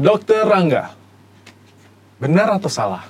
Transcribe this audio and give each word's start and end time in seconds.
Dokter 0.00 0.48
Rangga, 0.48 0.96
benar 2.16 2.56
atau 2.56 2.72
salah? 2.72 3.04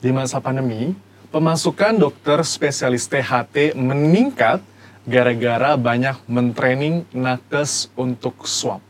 Di 0.00 0.08
masa 0.16 0.40
pandemi, 0.40 0.96
pemasukan 1.28 2.00
dokter 2.00 2.40
spesialis 2.40 3.04
THT 3.04 3.76
meningkat 3.76 4.64
gara-gara 5.04 5.76
banyak 5.76 6.16
mentraining 6.24 7.04
nakes 7.12 7.92
untuk 8.00 8.48
swab. 8.48 8.80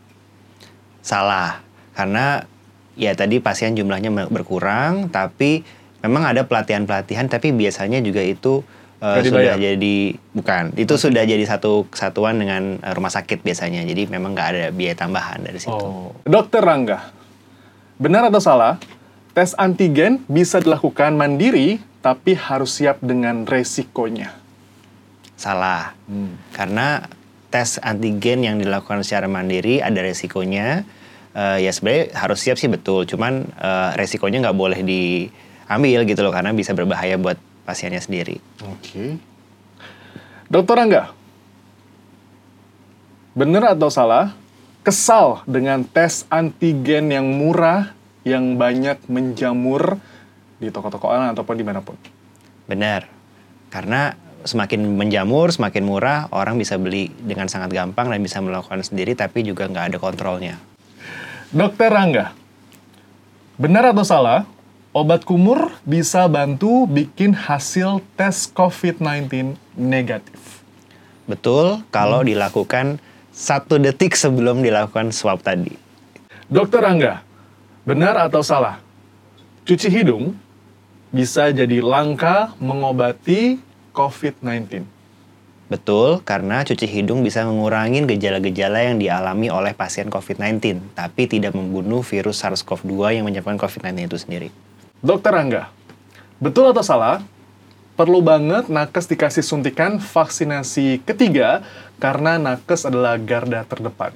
Salah, 1.02 1.66
karena 1.98 2.46
ya 2.94 3.10
tadi 3.18 3.42
pasien 3.42 3.74
jumlahnya 3.74 4.30
berkurang, 4.30 5.10
tapi 5.10 5.66
memang 5.98 6.22
ada 6.22 6.46
pelatihan-pelatihan, 6.46 7.26
tapi 7.26 7.50
biasanya 7.50 7.98
juga 8.06 8.22
itu 8.22 8.62
uh, 9.02 9.18
sudah 9.18 9.58
jadi 9.58 10.14
bukan, 10.30 10.78
itu 10.78 10.94
okay. 10.94 11.04
sudah 11.10 11.26
jadi 11.26 11.42
satu 11.42 11.90
kesatuan 11.90 12.38
dengan 12.38 12.78
uh, 12.86 12.94
rumah 12.94 13.10
sakit 13.10 13.42
biasanya, 13.42 13.82
jadi 13.82 14.06
memang 14.06 14.30
nggak 14.30 14.48
ada 14.54 14.64
biaya 14.70 14.94
tambahan 14.94 15.42
dari 15.42 15.58
situ. 15.58 15.74
Oh. 15.74 16.14
Dokter 16.22 16.62
Rangga, 16.62 17.21
benar 17.96 18.28
atau 18.28 18.40
salah? 18.40 18.76
Tes 19.32 19.56
antigen 19.56 20.20
bisa 20.28 20.60
dilakukan 20.60 21.16
mandiri, 21.16 21.80
tapi 22.04 22.36
harus 22.36 22.76
siap 22.76 23.00
dengan 23.00 23.48
resikonya. 23.48 24.36
Salah, 25.40 25.96
hmm. 26.04 26.52
karena 26.52 27.08
tes 27.48 27.80
antigen 27.80 28.44
yang 28.44 28.56
dilakukan 28.60 29.00
secara 29.04 29.28
mandiri 29.28 29.80
ada 29.80 30.00
resikonya. 30.04 30.84
Uh, 31.32 31.56
ya 31.56 31.72
sebenarnya 31.72 32.12
harus 32.12 32.44
siap 32.44 32.60
sih 32.60 32.68
betul, 32.68 33.08
cuman 33.08 33.48
uh, 33.56 33.96
resikonya 33.96 34.44
nggak 34.44 34.58
boleh 34.58 34.84
diambil 34.84 36.04
gitu 36.04 36.20
loh 36.20 36.28
karena 36.28 36.52
bisa 36.52 36.76
berbahaya 36.76 37.16
buat 37.16 37.40
pasiennya 37.64 38.04
sendiri. 38.04 38.36
Oke. 38.60 38.76
Okay. 38.84 39.10
Dokter 40.52 40.76
Angga, 40.76 41.08
benar 43.32 43.72
atau 43.72 43.88
salah? 43.88 44.36
Kesal 44.82 45.46
dengan 45.46 45.86
tes 45.86 46.26
antigen 46.26 47.14
yang 47.14 47.30
murah 47.38 47.94
yang 48.26 48.58
banyak 48.58 48.98
menjamur 49.06 50.02
di 50.58 50.74
toko-toko 50.74 51.06
online 51.06 51.38
ataupun 51.38 51.54
di 51.54 51.62
mana 51.62 51.78
pun. 51.82 51.94
Benar, 52.66 53.06
karena 53.70 54.18
semakin 54.42 54.82
menjamur, 54.98 55.54
semakin 55.54 55.86
murah, 55.86 56.26
orang 56.34 56.58
bisa 56.58 56.78
beli 56.82 57.14
dengan 57.14 57.46
sangat 57.46 57.70
gampang 57.70 58.10
dan 58.10 58.18
bisa 58.22 58.42
melakukan 58.42 58.82
sendiri, 58.82 59.14
tapi 59.14 59.46
juga 59.46 59.70
nggak 59.70 59.94
ada 59.94 59.98
kontrolnya. 60.02 60.58
Dokter 61.54 61.86
Rangga, 61.86 62.34
benar 63.62 63.94
atau 63.94 64.02
salah, 64.02 64.50
obat 64.90 65.22
kumur 65.22 65.78
bisa 65.86 66.26
bantu 66.26 66.90
bikin 66.90 67.38
hasil 67.38 68.02
tes 68.18 68.50
COVID-19 68.50 69.54
negatif? 69.78 70.62
Betul, 71.30 71.86
kalau 71.94 72.26
hmm. 72.26 72.34
dilakukan 72.34 72.86
satu 73.32 73.80
detik 73.80 74.14
sebelum 74.14 74.60
dilakukan 74.60 75.10
swab 75.10 75.40
tadi. 75.40 75.74
Dokter 76.52 76.84
Rangga, 76.84 77.24
Benar 77.82 78.14
atau 78.30 78.46
salah? 78.46 78.78
Cuci 79.66 79.90
hidung 79.90 80.38
bisa 81.10 81.50
jadi 81.50 81.82
langka 81.82 82.54
mengobati 82.62 83.58
COVID-19. 83.90 84.86
Betul, 85.66 86.22
karena 86.22 86.62
cuci 86.62 86.86
hidung 86.86 87.26
bisa 87.26 87.42
mengurangi 87.42 88.06
gejala-gejala 88.06 88.86
yang 88.86 89.02
dialami 89.02 89.50
oleh 89.50 89.74
pasien 89.74 90.06
COVID-19, 90.06 90.78
tapi 90.94 91.26
tidak 91.26 91.58
membunuh 91.58 92.06
virus 92.06 92.38
SARS-CoV-2 92.46 93.18
yang 93.18 93.26
menyebabkan 93.26 93.58
COVID-19 93.58 94.06
itu 94.06 94.18
sendiri. 94.20 94.48
Dokter 95.02 95.34
Angga, 95.34 95.66
betul 96.38 96.70
atau 96.70 96.86
salah? 96.86 97.18
Perlu 97.98 98.22
banget 98.22 98.70
nakes 98.70 99.10
dikasih 99.10 99.42
suntikan 99.42 99.98
vaksinasi 99.98 101.02
ketiga 101.02 101.66
karena 102.02 102.34
nakes 102.34 102.82
adalah 102.82 103.14
garda 103.14 103.62
terdepan. 103.62 104.10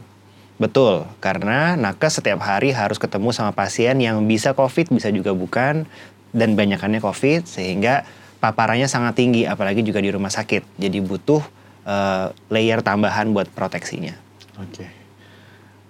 Betul, 0.58 1.06
karena 1.22 1.78
nakes 1.78 2.18
setiap 2.18 2.42
hari 2.42 2.74
harus 2.74 2.98
ketemu 2.98 3.30
sama 3.30 3.54
pasien 3.54 3.94
yang 4.02 4.18
bisa 4.26 4.58
COVID, 4.58 4.90
bisa 4.90 5.14
juga 5.14 5.30
bukan, 5.30 5.86
dan 6.34 6.58
banyakannya 6.58 6.98
COVID, 6.98 7.46
sehingga 7.46 8.02
paparannya 8.42 8.90
sangat 8.90 9.14
tinggi, 9.22 9.46
apalagi 9.46 9.86
juga 9.86 10.02
di 10.02 10.10
rumah 10.10 10.34
sakit. 10.34 10.66
Jadi 10.82 10.98
butuh 10.98 11.38
uh, 11.86 12.34
layer 12.50 12.82
tambahan 12.82 13.30
buat 13.30 13.46
proteksinya. 13.54 14.18
Oke. 14.58 14.90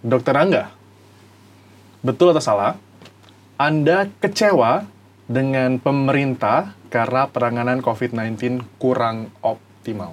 Dokter 0.05 0.37
Angga, 0.37 0.69
betul 2.05 2.37
atau 2.37 2.45
salah? 2.45 2.77
Anda 3.57 4.13
kecewa 4.21 4.85
dengan 5.25 5.81
pemerintah 5.81 6.77
karena 6.93 7.25
penanganan 7.33 7.81
COVID-19 7.81 8.61
kurang 8.77 9.33
optimal? 9.41 10.13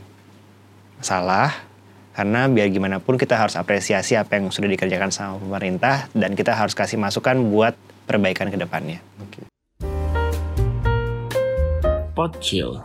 Salah, 1.03 1.72
karena 2.13 2.45
biar 2.45 2.69
gimana 2.69 3.01
pun 3.01 3.17
kita 3.17 3.35
harus 3.35 3.57
apresiasi 3.57 4.13
apa 4.13 4.37
yang 4.37 4.53
sudah 4.53 4.69
dikerjakan 4.69 5.09
sama 5.09 5.41
pemerintah 5.41 6.07
dan 6.13 6.37
kita 6.37 6.53
harus 6.53 6.77
kasih 6.77 7.01
masukan 7.01 7.41
buat 7.49 7.73
perbaikan 8.05 8.53
ke 8.53 8.57
depannya. 8.57 9.01
Okay. 9.29 9.49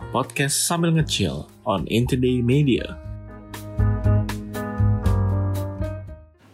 Podcast 0.09 0.57
sambil 0.65 0.89
ngecil 0.97 1.45
on 1.61 1.85
Intoday 1.85 2.41
Media. 2.41 3.08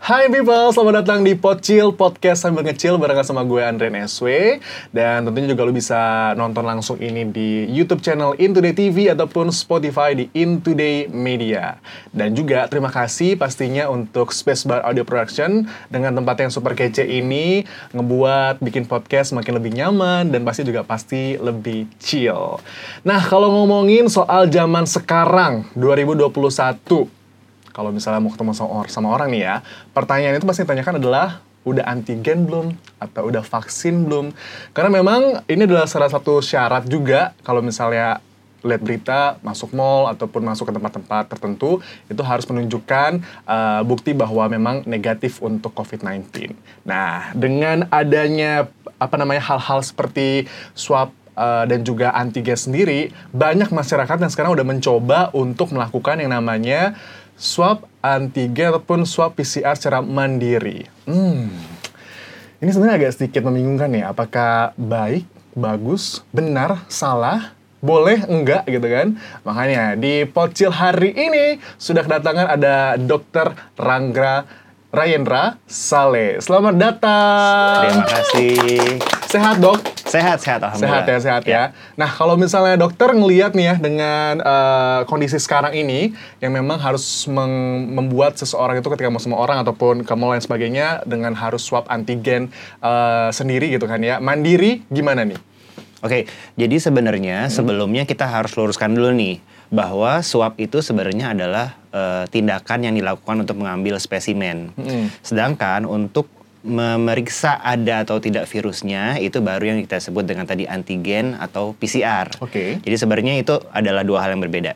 Hai 0.05 0.29
people, 0.29 0.69
selamat 0.69 1.01
datang 1.01 1.25
di 1.25 1.33
Pocil 1.33 1.89
Podcast 1.89 2.45
sambil 2.45 2.61
ngecil 2.61 3.01
bareng 3.01 3.25
sama 3.25 3.41
gue 3.41 3.57
Andre 3.57 3.89
SW 4.05 4.61
Dan 4.93 5.25
tentunya 5.25 5.49
juga 5.49 5.65
lo 5.65 5.73
bisa 5.73 6.29
nonton 6.37 6.61
langsung 6.61 7.01
ini 7.01 7.25
di 7.25 7.65
YouTube 7.73 8.05
channel 8.05 8.37
Intoday 8.37 8.77
TV 8.77 9.09
ataupun 9.09 9.49
Spotify 9.49 10.13
di 10.13 10.29
Intoday 10.37 11.09
Media. 11.09 11.81
Dan 12.13 12.37
juga 12.37 12.69
terima 12.69 12.93
kasih 12.93 13.33
pastinya 13.33 13.89
untuk 13.89 14.29
Spacebar 14.29 14.85
Audio 14.85 15.01
Production 15.01 15.65
Dengan 15.89 16.13
tempat 16.13 16.37
yang 16.37 16.53
super 16.53 16.77
kece 16.77 17.01
ini 17.01 17.65
Ngebuat 17.89 18.61
bikin 18.61 18.85
podcast 18.85 19.33
makin 19.33 19.57
lebih 19.57 19.73
nyaman 19.73 20.29
dan 20.29 20.45
pasti 20.45 20.61
juga 20.69 20.85
pasti 20.85 21.33
lebih 21.41 21.89
chill. 21.97 22.61
Nah 23.01 23.25
kalau 23.25 23.49
ngomongin 23.49 24.05
soal 24.05 24.53
zaman 24.53 24.85
sekarang 24.85 25.65
2021 25.73 27.24
kalau 27.75 27.91
misalnya 27.91 28.23
mau 28.23 28.31
ketemu 28.31 28.55
sama, 28.55 28.71
or 28.71 28.87
sama 28.87 29.11
orang 29.11 29.35
nih 29.35 29.43
ya, 29.43 29.55
pertanyaan 29.91 30.39
itu 30.39 30.47
pasti 30.47 30.63
ditanyakan 30.63 31.03
adalah 31.03 31.43
udah 31.67 31.83
antigen 31.83 32.47
belum 32.47 32.71
atau 33.03 33.27
udah 33.27 33.43
vaksin 33.43 34.07
belum? 34.07 34.31
Karena 34.71 34.95
memang 34.95 35.43
ini 35.51 35.67
adalah 35.67 35.83
salah 35.83 36.07
satu 36.07 36.39
syarat 36.39 36.87
juga 36.87 37.35
kalau 37.43 37.59
misalnya 37.59 38.23
lihat 38.65 38.81
berita 38.81 39.19
masuk 39.45 39.77
mall 39.77 40.09
ataupun 40.09 40.41
masuk 40.41 40.71
ke 40.71 40.73
tempat-tempat 40.73 41.29
tertentu 41.29 41.85
itu 42.09 42.21
harus 42.25 42.49
menunjukkan 42.49 43.21
uh, 43.45 43.85
bukti 43.85 44.17
bahwa 44.17 44.49
memang 44.49 44.81
negatif 44.89 45.37
untuk 45.43 45.69
COVID-19. 45.77 46.55
Nah, 46.81 47.29
dengan 47.37 47.85
adanya 47.93 48.65
apa 48.97 49.15
namanya 49.21 49.43
hal-hal 49.53 49.85
seperti 49.85 50.49
swab 50.73 51.13
uh, 51.37 51.67
dan 51.69 51.85
juga 51.85 52.09
antigen 52.15 52.57
sendiri, 52.57 53.13
banyak 53.29 53.69
masyarakat 53.69 54.17
yang 54.17 54.31
sekarang 54.33 54.57
udah 54.57 54.65
mencoba 54.65 55.29
untuk 55.37 55.69
melakukan 55.75 56.17
yang 56.17 56.33
namanya 56.33 56.97
swab 57.35 57.85
antigen 57.99 58.71
ataupun 58.71 59.03
swab 59.03 59.35
PCR 59.35 59.75
secara 59.75 59.99
mandiri. 59.99 60.87
Hmm. 61.07 61.51
Ini 62.59 62.69
sebenarnya 62.71 62.97
agak 63.05 63.13
sedikit 63.19 63.45
membingungkan 63.45 63.91
ya, 63.93 64.15
apakah 64.15 64.71
baik, 64.79 65.27
bagus, 65.53 66.23
benar, 66.31 66.87
salah, 66.87 67.53
boleh, 67.83 68.25
enggak 68.25 68.65
gitu 68.65 68.87
kan. 68.89 69.19
Makanya 69.45 69.93
di 69.93 70.25
Pocil 70.25 70.73
hari 70.73 71.13
ini 71.13 71.61
sudah 71.77 72.01
kedatangan 72.01 72.57
ada 72.57 72.97
Dokter 72.97 73.53
Rangga 73.77 74.47
Rayendra 74.89 75.59
Saleh. 75.67 76.39
Selamat 76.39 76.73
datang. 76.79 77.83
Terima 77.85 78.05
kasih. 78.07 78.57
Sehat 79.27 79.59
dok? 79.59 79.94
Sehat, 80.15 80.37
sehat 80.39 80.61
alhamdulillah. 80.63 81.03
Sehat 81.03 81.05
ya, 81.11 81.17
sehat 81.19 81.43
ya. 81.43 81.51
ya. 81.51 81.63
Nah 81.99 82.07
kalau 82.07 82.39
misalnya 82.39 82.79
dokter 82.79 83.11
ngelihat 83.11 83.51
nih 83.51 83.65
ya 83.71 83.75
dengan 83.75 84.39
uh, 84.39 85.01
kondisi 85.11 85.35
sekarang 85.35 85.75
ini 85.75 86.15
yang 86.39 86.55
memang 86.55 86.79
harus 86.79 87.27
membuat 87.27 88.39
seseorang 88.39 88.79
itu 88.79 88.87
ketika 88.87 89.11
mau 89.11 89.19
sama 89.19 89.35
orang 89.35 89.59
ataupun 89.67 90.07
ke 90.07 90.13
mall 90.15 90.31
lain 90.31 90.43
sebagainya 90.43 91.03
dengan 91.03 91.35
harus 91.35 91.67
swab 91.67 91.83
antigen 91.91 92.47
uh, 92.79 93.27
sendiri 93.35 93.67
gitu 93.75 93.83
kan 93.85 93.99
ya. 93.99 94.23
Mandiri 94.23 94.87
gimana 94.87 95.27
nih? 95.27 95.37
Oke, 96.05 96.29
jadi 96.53 96.75
sebenarnya 96.77 97.49
hmm. 97.49 97.51
sebelumnya 97.51 98.03
kita 98.05 98.29
harus 98.29 98.53
luruskan 98.53 98.93
dulu 98.93 99.09
nih 99.09 99.41
bahwa 99.73 100.21
swab 100.21 100.53
itu 100.61 100.77
sebenarnya 100.77 101.33
adalah 101.33 101.73
uh, 101.89 102.29
tindakan 102.29 102.85
yang 102.85 102.93
dilakukan 102.93 103.41
untuk 103.41 103.57
mengambil 103.57 103.97
spesimen. 103.97 104.69
Hmm. 104.77 105.09
Sedangkan 105.25 105.89
untuk 105.89 106.29
memeriksa 106.65 107.61
ada 107.61 108.01
atau 108.01 108.17
tidak 108.17 108.49
virusnya 108.49 109.21
itu 109.21 109.37
baru 109.39 109.77
yang 109.77 109.79
kita 109.85 110.01
sebut 110.01 110.25
dengan 110.25 110.49
tadi 110.49 110.65
antigen 110.65 111.37
atau 111.37 111.77
PCR. 111.77 112.27
Oke. 112.41 112.49
Okay. 112.49 112.69
Jadi 112.81 112.95
sebenarnya 112.97 113.33
itu 113.37 113.55
adalah 113.69 114.01
dua 114.01 114.25
hal 114.25 114.33
yang 114.33 114.41
berbeda. 114.41 114.73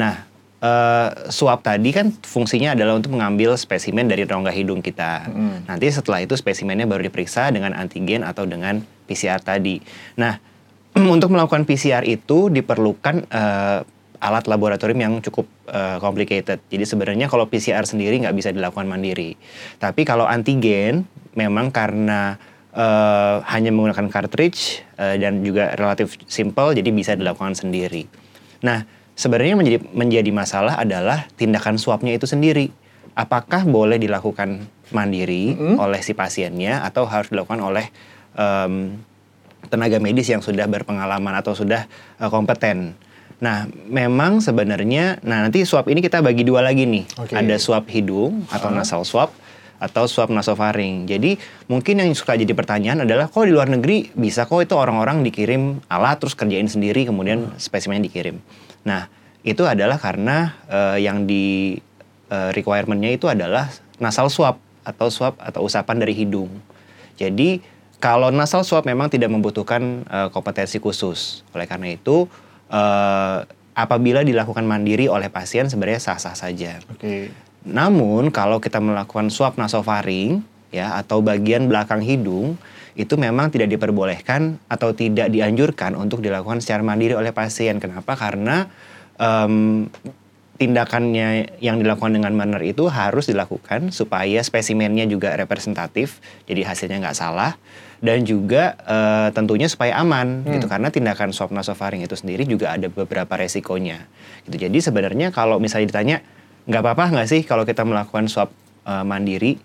Nah, 0.00 0.24
uh, 0.64 1.08
swab 1.28 1.60
tadi 1.60 1.92
kan 1.92 2.10
fungsinya 2.10 2.72
adalah 2.74 2.96
untuk 2.96 3.14
mengambil 3.14 3.54
spesimen 3.60 4.08
dari 4.08 4.24
rongga 4.24 4.50
hidung 4.50 4.80
kita. 4.80 5.28
Mm. 5.28 5.68
Nanti 5.68 5.86
setelah 5.92 6.24
itu 6.24 6.34
spesimennya 6.34 6.88
baru 6.88 7.04
diperiksa 7.06 7.52
dengan 7.52 7.76
antigen 7.76 8.24
atau 8.24 8.48
dengan 8.48 8.80
PCR 9.04 9.38
tadi. 9.44 9.78
Nah, 10.16 10.40
untuk 11.14 11.30
melakukan 11.30 11.68
PCR 11.68 12.02
itu 12.08 12.48
diperlukan 12.48 13.28
uh, 13.28 13.80
alat 14.18 14.50
laboratorium 14.50 14.98
yang 14.98 15.14
cukup 15.22 15.46
uh, 15.70 16.02
complicated. 16.02 16.58
Jadi 16.70 16.84
sebenarnya 16.84 17.30
kalau 17.30 17.46
PCR 17.46 17.86
sendiri 17.86 18.18
nggak 18.22 18.34
bisa 18.34 18.50
dilakukan 18.50 18.86
mandiri. 18.86 19.38
Tapi 19.78 20.02
kalau 20.02 20.26
antigen 20.26 21.06
memang 21.38 21.70
karena 21.70 22.34
eh, 22.74 23.36
hanya 23.46 23.70
menggunakan 23.70 24.10
cartridge 24.10 24.82
eh, 24.98 25.16
dan 25.22 25.42
juga 25.46 25.78
relatif 25.78 26.18
simple 26.26 26.74
jadi 26.74 26.90
bisa 26.90 27.14
dilakukan 27.14 27.54
sendiri. 27.54 28.10
Nah, 28.66 28.82
sebenarnya 29.14 29.54
menjadi 29.54 29.78
menjadi 29.94 30.30
masalah 30.34 30.74
adalah 30.82 31.30
tindakan 31.38 31.78
swabnya 31.78 32.18
itu 32.18 32.26
sendiri. 32.26 32.74
Apakah 33.18 33.66
boleh 33.66 33.98
dilakukan 33.98 34.66
mandiri 34.94 35.58
oleh 35.58 36.00
si 36.06 36.14
pasiennya 36.14 36.86
atau 36.86 37.02
harus 37.02 37.34
dilakukan 37.34 37.58
oleh 37.58 37.90
em, 38.38 38.94
tenaga 39.66 39.98
medis 39.98 40.30
yang 40.30 40.38
sudah 40.38 40.70
berpengalaman 40.70 41.34
atau 41.34 41.52
sudah 41.52 41.90
eh, 42.22 42.30
kompeten. 42.30 42.94
Nah, 43.38 43.70
memang 43.86 44.42
sebenarnya, 44.42 45.22
nah 45.22 45.46
nanti 45.46 45.62
swab 45.62 45.86
ini 45.86 46.02
kita 46.02 46.18
bagi 46.18 46.42
dua 46.42 46.58
lagi 46.58 46.90
nih. 46.90 47.06
Oke. 47.22 47.38
Ada 47.38 47.54
swab 47.62 47.86
hidung 47.86 48.42
atau 48.50 48.68
nasal 48.74 49.06
swab 49.06 49.30
atau 49.78 50.10
swab 50.10 50.34
nasofaring. 50.34 51.06
Jadi 51.06 51.38
mungkin 51.70 52.02
yang 52.02 52.10
suka 52.12 52.34
jadi 52.34 52.50
pertanyaan 52.50 53.06
adalah 53.06 53.30
kok 53.30 53.46
di 53.46 53.54
luar 53.54 53.70
negeri 53.70 54.10
bisa 54.10 54.44
kok 54.44 54.58
itu 54.58 54.74
orang-orang 54.74 55.22
dikirim 55.22 55.78
alat 55.86 56.18
terus 56.18 56.34
kerjain 56.34 56.66
sendiri 56.66 57.06
kemudian 57.06 57.54
spesimen 57.62 58.02
dikirim. 58.02 58.42
Nah 58.82 59.06
itu 59.46 59.62
adalah 59.62 59.96
karena 60.02 60.58
eh, 60.66 61.06
yang 61.06 61.24
di 61.30 61.78
eh, 62.28 62.50
requirementnya 62.50 63.14
itu 63.14 63.30
adalah 63.30 63.70
nasal 64.02 64.28
swab 64.34 64.58
atau 64.82 65.08
swab 65.14 65.38
atau 65.38 65.62
usapan 65.62 66.02
dari 66.02 66.14
hidung. 66.18 66.50
Jadi 67.14 67.62
kalau 68.02 68.34
nasal 68.34 68.66
swab 68.66 68.82
memang 68.82 69.06
tidak 69.06 69.30
membutuhkan 69.30 70.02
eh, 70.10 70.28
kompetensi 70.34 70.82
khusus. 70.82 71.46
Oleh 71.54 71.70
karena 71.70 71.94
itu 71.94 72.26
eh, 72.68 73.38
apabila 73.78 74.26
dilakukan 74.26 74.66
mandiri 74.66 75.06
oleh 75.06 75.30
pasien 75.30 75.70
sebenarnya 75.70 76.02
sah-sah 76.02 76.34
saja. 76.34 76.82
Oke. 76.90 77.30
Namun 77.68 78.34
kalau 78.34 78.58
kita 78.58 78.82
melakukan 78.82 79.30
swab 79.30 79.54
nasofaring 79.54 80.42
ya 80.74 80.98
atau 80.98 81.22
bagian 81.24 81.70
belakang 81.70 82.02
hidung 82.02 82.58
itu 82.98 83.14
memang 83.14 83.54
tidak 83.54 83.70
diperbolehkan 83.70 84.58
atau 84.66 84.90
tidak 84.90 85.30
dianjurkan 85.30 85.94
untuk 85.94 86.18
dilakukan 86.18 86.58
secara 86.58 86.82
mandiri 86.82 87.14
oleh 87.14 87.30
pasien. 87.30 87.78
Kenapa? 87.78 88.18
Karena 88.18 88.66
em, 89.14 89.86
tindakannya 90.58 91.58
yang 91.62 91.78
dilakukan 91.78 92.18
dengan 92.18 92.34
benar 92.34 92.60
itu 92.66 92.90
harus 92.90 93.30
dilakukan 93.30 93.94
supaya 93.94 94.42
spesimennya 94.42 95.06
juga 95.06 95.38
representatif, 95.38 96.18
jadi 96.50 96.66
hasilnya 96.66 96.98
nggak 96.98 97.16
salah 97.16 97.54
dan 98.02 98.26
juga 98.26 98.74
eh, 98.82 99.28
tentunya 99.34 99.70
supaya 99.70 99.98
aman 99.98 100.46
gitu 100.46 100.66
karena 100.66 100.90
tindakan 100.90 101.30
swab 101.30 101.54
nasofaring 101.54 102.02
itu 102.02 102.14
sendiri 102.18 102.42
juga 102.46 102.74
ada 102.74 102.90
beberapa 102.90 103.38
resikonya. 103.38 104.06
Gitu. 104.46 104.66
Jadi 104.66 104.78
sebenarnya 104.82 105.30
kalau 105.30 105.62
misalnya 105.62 105.86
ditanya 105.94 106.16
nggak 106.66 106.82
apa-apa 106.84 107.04
nggak 107.14 107.28
sih 107.30 107.40
kalau 107.46 107.62
kita 107.62 107.86
melakukan 107.86 108.26
swab 108.26 108.50
eh, 108.86 109.04
mandiri 109.06 109.62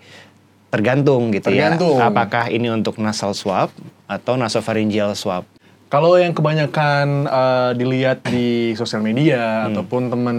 tergantung 0.73 1.29
gitu 1.29 1.53
Tergantung. 1.53 2.01
ya 2.01 2.09
apakah 2.09 2.49
ini 2.49 2.73
untuk 2.73 2.97
nasal 2.97 3.37
swab 3.37 3.69
atau 4.09 4.33
nasopharyngeal 4.37 5.13
swab. 5.13 5.45
Kalau 5.93 6.17
yang 6.17 6.33
kebanyakan 6.33 7.29
eh, 7.29 7.71
dilihat 7.77 8.25
di 8.25 8.73
sosial 8.73 9.05
media 9.05 9.69
ataupun 9.69 10.09
temen 10.09 10.37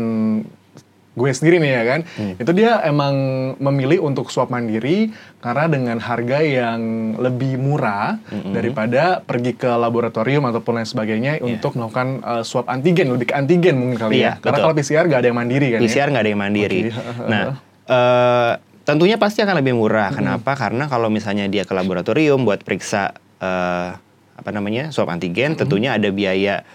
gue 1.14 1.30
sendiri 1.30 1.62
nih 1.62 1.72
ya 1.78 1.82
kan, 1.86 2.00
itu 2.42 2.50
dia 2.50 2.82
emang 2.82 3.14
memilih 3.62 4.02
untuk 4.02 4.34
swab 4.34 4.50
mandiri 4.50 5.14
karena 5.38 5.70
dengan 5.70 6.02
harga 6.02 6.42
yang 6.42 6.80
lebih 7.22 7.54
murah 7.54 8.18
daripada 8.50 9.22
pergi 9.22 9.54
ke 9.54 9.70
laboratorium 9.70 10.42
ataupun 10.42 10.82
lain 10.82 10.88
sebagainya 10.90 11.38
untuk 11.38 11.78
melakukan 11.78 12.18
eh, 12.18 12.42
swab 12.42 12.66
antigen, 12.66 13.14
lebih 13.14 13.30
ke 13.30 13.34
antigen 13.38 13.78
mungkin 13.78 13.94
kali 14.02 14.26
Iya, 14.26 14.26
ya. 14.26 14.32
Karena 14.42 14.58
betul. 14.58 14.64
kalau 14.66 14.74
PCR 14.74 15.04
gak 15.06 15.20
ada 15.22 15.28
yang 15.30 15.38
mandiri 15.38 15.68
kan 15.70 15.78
ya. 15.78 15.82
PCR 15.86 16.08
nggak 16.10 16.24
ada 16.26 16.30
yang 16.34 16.42
mandiri. 16.42 16.80
Oke. 16.90 17.30
Nah, 17.30 17.42
eh, 17.86 18.52
tentunya 18.82 19.16
pasti 19.16 19.38
akan 19.46 19.56
lebih 19.62 19.78
murah. 19.78 20.10
Kenapa? 20.10 20.58
Karena 20.58 20.90
kalau 20.90 21.14
misalnya 21.14 21.46
dia 21.46 21.62
ke 21.62 21.78
laboratorium 21.78 22.42
buat 22.42 22.66
periksa 22.66 23.14
eh, 23.38 24.02
apa 24.34 24.50
namanya 24.50 24.90
swab 24.90 25.10
antigen, 25.10 25.54
tentunya 25.54 25.94
ada 25.94 26.10
biaya 26.10 26.66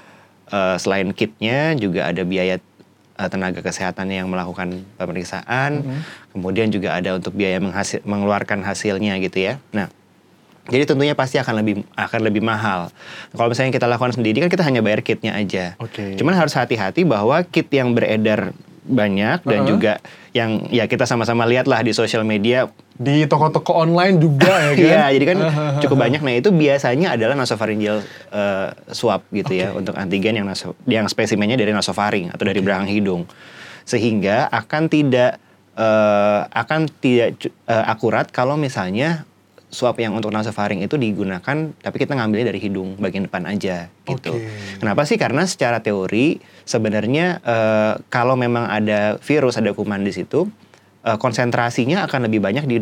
eh, 0.50 0.76
selain 0.80 1.12
kitnya 1.12 1.76
juga 1.76 2.10
ada 2.10 2.24
biaya 2.24 2.58
eh, 3.20 3.30
tenaga 3.30 3.60
kesehatan 3.62 4.10
yang 4.10 4.28
melakukan 4.32 4.84
pemeriksaan, 4.96 5.84
kemudian 6.32 6.72
juga 6.72 6.96
ada 6.96 7.16
untuk 7.20 7.36
biaya 7.36 7.60
menghasil- 7.60 8.04
mengeluarkan 8.08 8.64
hasilnya 8.64 9.20
gitu 9.24 9.40
ya. 9.52 9.56
Nah. 9.76 9.92
Jadi 10.70 10.86
tentunya 10.86 11.18
pasti 11.18 11.42
akan 11.42 11.66
lebih 11.66 11.76
akan 11.98 12.22
lebih 12.30 12.46
mahal. 12.46 12.94
Kalau 13.34 13.50
misalnya 13.50 13.74
kita 13.74 13.90
lakukan 13.90 14.14
sendiri 14.14 14.38
kan 14.38 14.54
kita 14.54 14.62
hanya 14.62 14.86
bayar 14.86 15.02
kitnya 15.02 15.34
aja. 15.34 15.74
Oke. 15.82 16.14
Cuman 16.14 16.38
harus 16.38 16.54
hati-hati 16.54 17.10
bahwa 17.10 17.42
kit 17.42 17.66
yang 17.74 17.98
beredar 17.98 18.54
banyak 18.90 19.46
dan 19.46 19.60
Uh-huh. 19.64 19.70
juga 19.78 19.94
yang 20.34 20.66
ya 20.74 20.90
kita 20.90 21.06
sama-sama 21.06 21.46
lihat 21.46 21.70
lah 21.70 21.86
di 21.86 21.94
sosial 21.94 22.26
media. 22.26 22.68
Di 23.00 23.24
toko-toko 23.30 23.78
online 23.78 24.20
juga 24.20 24.50
ya 24.50 24.72
kan. 24.74 24.82
Iya, 24.90 25.04
jadi 25.16 25.26
kan 25.30 25.38
cukup 25.80 25.98
banyak. 26.02 26.22
Nah 26.26 26.34
itu 26.36 26.50
biasanya 26.52 27.16
adalah 27.16 27.38
nasopharyngeal 27.38 28.02
eh, 28.34 28.68
swab 28.92 29.24
gitu 29.32 29.54
ya 29.56 29.72
untuk 29.72 29.96
antigen 29.96 30.36
yang 30.36 30.50
naso, 30.50 30.74
yang 30.84 31.06
spesimennya 31.08 31.56
dari 31.56 31.72
nasofaring 31.72 32.34
atau 32.34 32.44
dari 32.44 32.60
belakang 32.60 32.90
hidung, 32.90 33.24
sehingga 33.86 34.50
akan 34.52 34.90
tidak 34.92 35.40
eh, 35.78 36.42
akan 36.50 36.90
tidak 37.00 37.40
eh, 37.48 37.86
akurat 37.88 38.28
kalau 38.34 38.60
misalnya 38.60 39.29
swab 39.70 40.02
yang 40.02 40.18
untuk 40.18 40.34
nasofaring 40.34 40.82
itu 40.82 40.98
digunakan 40.98 41.58
tapi 41.70 41.96
kita 42.02 42.18
ngambilnya 42.18 42.50
dari 42.50 42.60
hidung 42.60 42.98
bagian 42.98 43.30
depan 43.30 43.46
aja 43.46 43.88
gitu. 44.10 44.34
Oke. 44.34 44.50
Kenapa 44.82 45.06
sih? 45.06 45.16
Karena 45.22 45.46
secara 45.46 45.78
teori 45.80 46.42
sebenarnya 46.66 47.38
eh, 47.46 47.94
kalau 48.10 48.34
memang 48.34 48.66
ada 48.66 49.22
virus 49.22 49.62
ada 49.62 49.72
kuman 49.78 50.02
di 50.02 50.10
situ 50.10 50.50
eh, 51.06 51.18
konsentrasinya 51.22 52.10
akan 52.10 52.26
lebih 52.26 52.42
banyak 52.42 52.66
di 52.66 52.78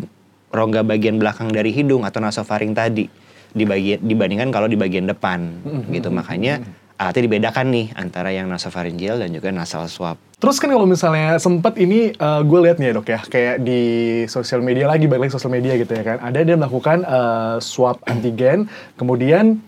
rongga 0.48 0.80
bagian 0.80 1.20
belakang 1.20 1.52
dari 1.52 1.76
hidung 1.76 2.08
atau 2.08 2.24
nasofaring 2.24 2.72
tadi 2.72 3.04
di 3.48 3.64
bagian 3.68 4.00
dibandingkan 4.00 4.48
kalau 4.48 4.64
di 4.64 4.80
bagian 4.80 5.04
depan 5.04 5.60
gitu. 5.92 6.08
Makanya 6.08 6.64
alatnya 6.98 7.22
dibedakan 7.24 7.66
nih 7.70 7.86
antara 7.94 8.28
yang 8.28 8.50
nasopharyngeal 8.50 9.22
dan 9.22 9.30
juga 9.30 9.48
nasal 9.48 9.86
swab. 9.86 10.18
Terus 10.38 10.58
kan 10.58 10.66
kalau 10.68 10.82
misalnya 10.82 11.38
sempet 11.38 11.78
ini 11.78 12.10
eh, 12.10 12.40
gue 12.42 12.58
lihat 12.60 12.78
nih 12.78 12.90
ya 12.90 12.94
dok 12.94 13.06
ya, 13.06 13.20
kayak 13.22 13.56
di 13.62 13.82
sosial 14.26 14.60
media 14.60 14.90
lagi, 14.90 15.06
balik 15.06 15.26
lagi 15.26 15.34
sosial 15.34 15.50
media 15.50 15.74
gitu 15.74 15.90
ya 15.90 16.02
kan. 16.02 16.18
Ada 16.18 16.42
dia 16.42 16.54
melakukan 16.54 17.02
eh, 17.02 17.56
swab 17.58 18.02
antigen, 18.04 18.66
kemudian 18.94 19.62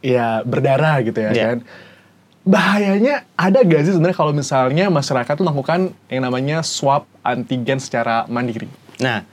ya 0.00 0.40
berdarah 0.42 1.00
gitu 1.00 1.20
ya 1.20 1.30
Iya. 1.30 1.44
kan. 1.54 1.58
Bahayanya 2.46 3.26
ada 3.34 3.58
gak 3.60 3.82
sih 3.82 3.92
sebenarnya 3.92 4.14
kalau 4.14 4.30
misalnya 4.30 4.86
masyarakat 4.86 5.34
tuh 5.34 5.42
melakukan 5.42 5.90
yang 6.06 6.22
namanya 6.22 6.62
swab 6.62 7.02
antigen 7.20 7.82
secara 7.82 8.22
mandiri? 8.30 8.70
Nah, 9.02 9.26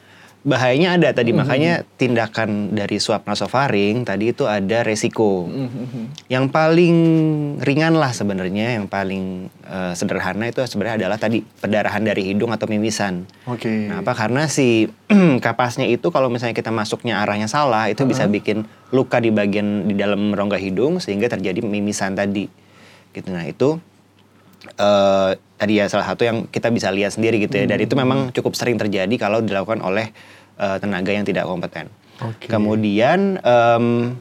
bahayanya 0.44 1.00
ada 1.00 1.10
tadi 1.16 1.32
Mm-hmm. 1.34 1.50
makanya 1.50 1.74
tindakan 1.98 2.76
dari 2.76 3.00
swab 3.00 3.24
nasofaring 3.24 4.04
tadi 4.04 4.36
itu 4.36 4.44
ada 4.46 4.84
resiko. 4.84 5.48
Mm-hmm. 5.50 6.30
Yang 6.30 6.46
paling 6.52 6.98
ringan 7.64 7.96
lah 7.96 8.12
sebenarnya, 8.12 8.78
yang 8.78 8.86
paling 8.92 9.50
eh, 9.66 9.94
sederhana 9.96 10.52
itu 10.52 10.60
sebenarnya 10.62 11.08
adalah 11.08 11.18
tadi 11.18 11.42
perdarahan 11.42 12.04
dari 12.04 12.28
hidung 12.28 12.52
atau 12.52 12.68
mimisan. 12.68 13.24
Oke. 13.48 13.90
Nah, 13.90 14.04
apa 14.04 14.14
karena 14.14 14.46
si 14.52 14.92
kapasnya 15.46 15.88
itu 15.88 16.12
kalau 16.12 16.28
misalnya 16.28 16.54
kita 16.54 16.70
masuknya 16.70 17.24
arahnya 17.24 17.48
salah 17.48 17.88
itu 17.88 18.04
bisa 18.04 18.28
bikin 18.28 18.68
luka 18.94 19.24
di 19.24 19.32
bagian 19.32 19.88
di 19.90 19.96
dalam 19.96 20.36
rongga 20.36 20.60
hidung 20.60 21.00
sehingga 21.00 21.32
terjadi 21.32 21.64
mimisan 21.64 22.14
tadi. 22.20 22.52
Gitu. 23.16 23.32
Nah, 23.32 23.48
itu 23.48 23.80
eh 24.64 25.32
tadi 25.60 25.80
ya 25.80 25.88
salah 25.88 26.08
satu 26.08 26.28
yang 26.28 26.38
kita 26.52 26.68
bisa 26.72 26.92
lihat 26.92 27.16
sendiri 27.16 27.40
gitu 27.40 27.56
ya. 27.56 27.66
Dan 27.68 27.80
itu 27.80 27.96
memang 27.96 28.36
cukup 28.36 28.56
sering 28.56 28.76
terjadi 28.76 29.16
kalau 29.16 29.40
dilakukan 29.40 29.80
oleh 29.84 30.12
eh, 30.60 30.78
tenaga 30.80 31.12
yang 31.12 31.24
tidak 31.24 31.48
kompeten. 31.48 31.88
Oke. 32.20 32.52
Kemudian 32.52 33.40
em, 33.42 34.16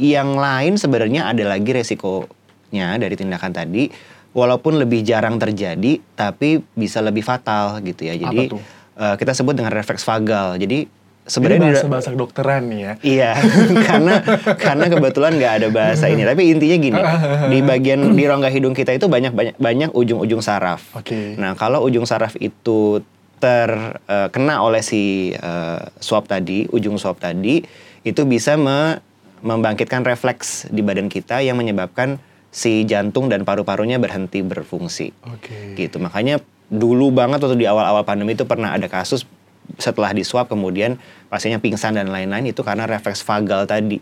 yang 0.00 0.34
lain 0.34 0.76
sebenarnya 0.80 1.30
ada 1.30 1.44
lagi 1.46 1.70
resikonya 1.70 2.98
dari 2.98 3.14
tindakan 3.14 3.54
tadi, 3.54 3.86
walaupun 4.34 4.82
lebih 4.82 5.06
jarang 5.06 5.38
terjadi, 5.38 6.02
tapi 6.18 6.60
bisa 6.74 6.98
lebih 7.00 7.22
fatal 7.22 7.78
gitu 7.84 8.08
ya. 8.08 8.18
Jadi 8.18 8.50
eh, 8.96 9.14
kita 9.16 9.32
sebut 9.36 9.54
dengan 9.54 9.72
refleks 9.72 10.02
vagal. 10.02 10.58
Jadi 10.58 10.95
sebenarnya 11.26 11.60
di- 11.60 11.66
bahasa-bahasa 11.74 12.08
kedokteran 12.14 12.62
nih 12.70 12.80
ya. 12.80 12.92
Iya, 13.02 13.30
karena 13.88 14.14
karena 14.54 14.84
kebetulan 14.86 15.32
nggak 15.34 15.52
ada 15.58 15.68
bahasa 15.68 16.06
ini. 16.06 16.22
Tapi 16.22 16.42
intinya 16.48 16.76
gini, 16.78 17.00
di 17.50 17.58
bagian 17.60 18.14
di 18.14 18.24
rongga 18.24 18.48
hidung 18.48 18.72
kita 18.72 18.94
itu 18.94 19.10
banyak 19.10 19.34
banyak 19.34 19.54
banyak 19.58 19.90
ujung-ujung 19.92 20.40
saraf. 20.40 20.94
Oke. 20.94 21.34
Nah, 21.34 21.58
kalau 21.58 21.82
ujung 21.82 22.06
saraf 22.06 22.38
itu 22.38 23.02
terkena 23.36 24.64
oleh 24.64 24.80
si 24.80 25.30
eh, 25.30 25.80
swab 25.98 26.24
tadi, 26.24 26.64
ujung 26.66 26.96
swab 26.96 27.18
tadi, 27.18 27.60
itu 28.00 28.22
bisa 28.24 28.56
me- 28.56 29.02
membangkitkan 29.42 30.00
refleks 30.00 30.64
di 30.70 30.80
badan 30.80 31.06
kita 31.06 31.44
yang 31.44 31.60
menyebabkan 31.60 32.16
si 32.48 32.88
jantung 32.88 33.28
dan 33.28 33.44
paru-parunya 33.44 34.00
berhenti 34.00 34.40
berfungsi 34.40 35.12
Oke. 35.28 35.76
gitu 35.76 36.00
makanya 36.00 36.40
dulu 36.66 37.12
banget 37.12 37.44
waktu 37.44 37.60
di 37.60 37.68
awal-awal 37.68 38.00
pandemi 38.02 38.32
itu 38.32 38.48
pernah 38.48 38.72
ada 38.72 38.88
kasus 38.88 39.28
setelah 39.76 40.14
di 40.14 40.22
swab 40.22 40.46
kemudian 40.48 40.96
pasiennya 41.28 41.58
pingsan 41.58 41.98
dan 41.98 42.08
lain-lain 42.08 42.50
itu 42.50 42.62
karena 42.62 42.86
refleks 42.86 43.20
vagal 43.26 43.66
tadi 43.66 43.98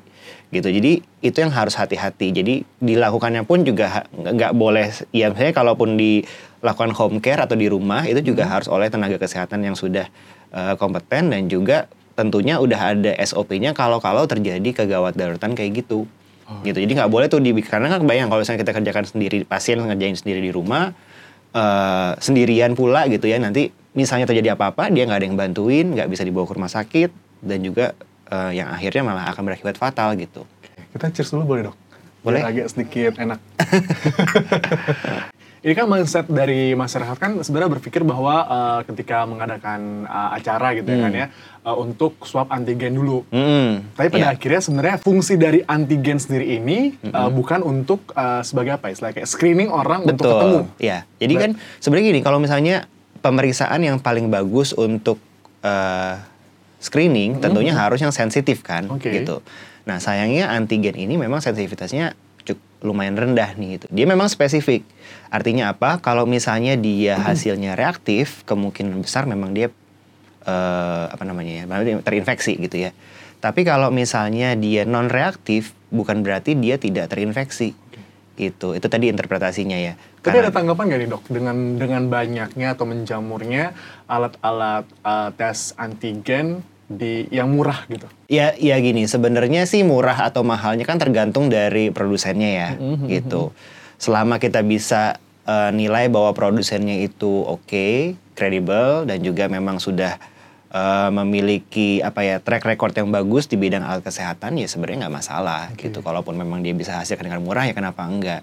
gitu 0.55 0.71
jadi 0.71 1.03
itu 1.03 1.37
yang 1.37 1.51
harus 1.51 1.75
hati-hati 1.75 2.31
jadi 2.31 2.55
dilakukannya 2.79 3.43
pun 3.43 3.67
juga 3.67 4.07
nggak 4.15 4.55
boleh 4.55 4.93
ya 5.11 5.35
misalnya 5.35 5.55
kalaupun 5.57 5.99
dilakukan 5.99 6.95
home 6.95 7.19
care 7.19 7.43
atau 7.43 7.59
di 7.59 7.67
rumah 7.67 8.07
itu 8.07 8.23
juga 8.23 8.47
harus 8.47 8.71
oleh 8.71 8.87
tenaga 8.87 9.19
kesehatan 9.19 9.67
yang 9.67 9.75
sudah 9.75 10.07
eh, 10.55 10.75
kompeten 10.79 11.35
dan 11.35 11.51
juga 11.51 11.91
tentunya 12.15 12.63
udah 12.63 12.95
ada 12.95 13.13
SOP-nya 13.19 13.75
kalau-kalau 13.75 14.25
terjadi 14.31 14.71
kegawat 14.71 15.19
daruratan 15.19 15.59
kayak 15.59 15.83
gitu. 15.83 16.07
Oh. 16.47 16.63
Gitu. 16.63 16.79
Jadi 16.79 16.93
nggak 16.95 17.11
boleh 17.11 17.27
tuh 17.27 17.43
di 17.43 17.51
karena 17.59 17.91
kan 17.91 18.07
kebayang 18.07 18.31
kalau 18.31 18.47
misalnya 18.47 18.63
kita 18.63 18.73
kerjakan 18.79 19.05
sendiri 19.11 19.39
pasien 19.43 19.83
ngerjain 19.83 20.15
sendiri 20.15 20.39
di 20.39 20.55
rumah 20.55 20.95
eh, 21.51 22.13
sendirian 22.23 22.79
pula 22.79 23.11
gitu 23.11 23.27
ya 23.27 23.43
nanti 23.43 23.84
misalnya 23.95 24.27
terjadi 24.27 24.59
apa-apa 24.59 24.91
dia 24.91 25.07
nggak 25.07 25.19
ada 25.23 25.27
yang 25.27 25.39
bantuin 25.39 25.87
nggak 25.95 26.11
bisa 26.11 26.27
dibawa 26.27 26.45
ke 26.51 26.55
rumah 26.59 26.71
sakit 26.71 27.11
dan 27.41 27.59
juga 27.63 27.95
eh, 28.29 28.59
yang 28.59 28.69
akhirnya 28.69 29.03
malah 29.07 29.31
akan 29.31 29.43
berakibat 29.47 29.79
fatal 29.79 30.19
gitu. 30.19 30.43
Kita 30.93 31.11
cheers 31.15 31.31
dulu 31.31 31.57
boleh 31.57 31.63
dok? 31.71 31.77
Boleh. 32.25 32.41
Biar 32.41 32.51
agak 32.51 32.67
sedikit 32.73 33.13
enak. 33.21 33.39
Ini 35.65 35.73
kan 35.73 35.89
mindset 35.89 36.29
dari 36.29 36.77
masyarakat 36.77 37.17
kan 37.17 37.41
sebenarnya 37.41 37.73
berpikir 37.73 38.05
bahwa 38.05 38.45
uh, 38.45 38.81
ketika 38.85 39.25
mengadakan 39.25 40.05
uh, 40.05 40.37
acara 40.37 40.77
gitu 40.77 40.93
ya 40.93 41.09
kan 41.09 41.13
ya 41.17 41.27
uh, 41.65 41.73
untuk 41.81 42.21
swab 42.29 42.53
antigen 42.53 42.93
dulu. 42.93 43.25
Hmm, 43.33 43.81
Tapi 43.97 44.13
pada 44.13 44.29
iya. 44.29 44.37
akhirnya 44.37 44.61
sebenarnya 44.61 44.97
fungsi 45.01 45.41
dari 45.41 45.65
antigen 45.65 46.21
sendiri 46.21 46.61
ini 46.61 47.01
uh, 47.09 47.33
bukan 47.33 47.65
untuk 47.65 48.13
uh, 48.13 48.45
sebagai 48.45 48.77
apa 48.77 48.93
istilah 48.93 49.17
kayak 49.17 49.25
screening 49.25 49.73
orang 49.73 50.05
untuk 50.05 50.21
Betul. 50.21 50.37
ketemu. 50.37 50.61
Ya. 50.85 51.09
Jadi 51.17 51.35
kan 51.41 51.51
sebenarnya 51.81 52.07
gini, 52.13 52.21
kalau 52.21 52.37
misalnya 52.45 52.85
pemeriksaan 53.25 53.81
yang 53.81 53.97
paling 53.97 54.29
bagus 54.29 54.77
untuk 54.77 55.17
eh, 55.65 56.21
screening 56.77 57.41
tentunya 57.41 57.73
harus 57.73 58.05
yang 58.05 58.13
sensitif 58.13 58.61
kan, 58.61 58.85
Oke. 58.93 59.09
gitu. 59.09 59.41
Nah, 59.89 59.97
sayangnya 59.97 60.53
antigen 60.53 60.93
ini 61.01 61.17
memang 61.17 61.41
sensitivitasnya 61.41 62.13
lumayan 62.85 63.17
rendah 63.17 63.57
nih 63.57 63.81
gitu. 63.81 63.87
Dia 63.89 64.05
memang 64.05 64.29
spesifik. 64.29 64.85
Artinya 65.33 65.73
apa? 65.73 65.97
Kalau 66.05 66.29
misalnya 66.29 66.77
dia 66.77 67.17
hasilnya 67.17 67.75
reaktif, 67.75 68.45
kemungkinan 68.45 69.01
besar 69.01 69.25
memang 69.25 69.57
dia 69.57 69.73
eh, 70.45 71.05
apa 71.09 71.25
namanya 71.25 71.65
ya, 71.65 72.01
terinfeksi 72.05 72.61
gitu 72.61 72.77
ya. 72.77 72.93
Tapi 73.41 73.65
kalau 73.65 73.89
misalnya 73.89 74.53
dia 74.53 74.85
non 74.85 75.09
reaktif, 75.09 75.73
bukan 75.89 76.21
berarti 76.21 76.57
dia 76.57 76.77
tidak 76.77 77.09
terinfeksi. 77.09 77.73
Gitu. 78.35 78.75
Itu 78.75 78.87
tadi 78.91 79.11
interpretasinya 79.11 79.79
ya. 79.79 79.95
Tapi 80.21 80.41
Karena- 80.41 80.51
ada 80.51 80.51
tanggapan 80.51 80.85
nggak 80.91 81.01
nih 81.01 81.11
dok 81.11 81.25
dengan 81.31 81.57
dengan 81.79 82.03
banyaknya 82.11 82.75
atau 82.75 82.85
menjamurnya 82.85 83.73
alat-alat 84.11 84.85
uh, 85.07 85.31
tes 85.39 85.73
antigen 85.79 86.67
di 86.85 87.25
yang 87.33 87.49
murah 87.49 87.89
gitu? 87.89 88.05
Ya, 88.29 88.53
ya 88.61 88.77
gini, 88.77 89.09
sebenarnya 89.09 89.65
sih 89.65 89.81
murah 89.87 90.29
atau 90.29 90.45
mahalnya 90.45 90.85
kan 90.85 91.01
tergantung 91.01 91.49
dari 91.49 91.89
produsennya 91.89 92.51
ya, 92.53 92.69
gitu. 93.09 93.57
Selama 93.97 94.37
kita 94.37 94.61
bisa 94.61 95.17
eh, 95.49 95.71
nilai 95.73 96.13
bahwa 96.13 96.37
produsennya 96.37 97.01
itu 97.01 97.41
oke, 97.45 98.17
kredibel 98.37 99.09
dan 99.09 99.19
juga 99.25 99.49
memang 99.49 99.81
sudah 99.81 100.21
eh, 100.75 101.11
memiliki 101.15 102.03
apa 102.03 102.27
ya 102.27 102.37
track 102.43 102.67
record 102.67 102.91
yang 102.99 103.15
bagus 103.15 103.47
di 103.47 103.55
bidang 103.55 103.87
alat 103.87 104.03
kesehatan, 104.03 104.59
ya 104.59 104.67
sebenarnya 104.67 105.07
nggak 105.07 105.15
masalah, 105.15 105.71
gitu. 105.79 106.03
Kalaupun 106.03 106.35
memang 106.35 106.67
dia 106.67 106.75
bisa 106.75 106.99
hasilkan 106.99 107.31
dengan 107.31 107.47
murah 107.47 107.63
ya 107.63 107.73
kenapa 107.73 108.03
enggak? 108.03 108.43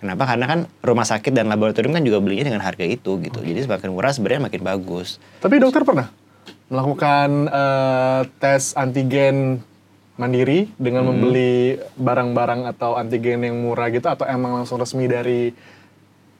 Kenapa? 0.00 0.28
Karena 0.28 0.46
kan 0.48 0.60
rumah 0.80 1.04
sakit 1.04 1.32
dan 1.32 1.48
laboratorium 1.48 1.92
kan 1.92 2.04
juga 2.04 2.20
belinya 2.20 2.44
dengan 2.48 2.60
harga 2.60 2.84
itu, 2.84 3.16
gitu. 3.20 3.40
Jadi 3.40 3.64
semakin 3.64 3.88
murah 3.92 4.12
sebenarnya 4.12 4.48
makin 4.48 4.60
bagus. 4.60 5.16
Tapi 5.40 5.56
dokter 5.56 5.84
pernah 5.84 6.08
melakukan 6.68 7.48
eh, 7.48 8.20
tes 8.38 8.76
antigen 8.76 9.60
mandiri 10.16 10.68
dengan 10.76 11.08
Hmm. 11.08 11.16
membeli 11.16 11.80
barang-barang 11.96 12.68
atau 12.68 12.94
antigen 12.94 13.40
yang 13.40 13.56
murah 13.56 13.88
gitu 13.88 14.04
atau 14.04 14.28
emang 14.28 14.52
langsung 14.52 14.76
resmi 14.76 15.08
dari 15.08 15.52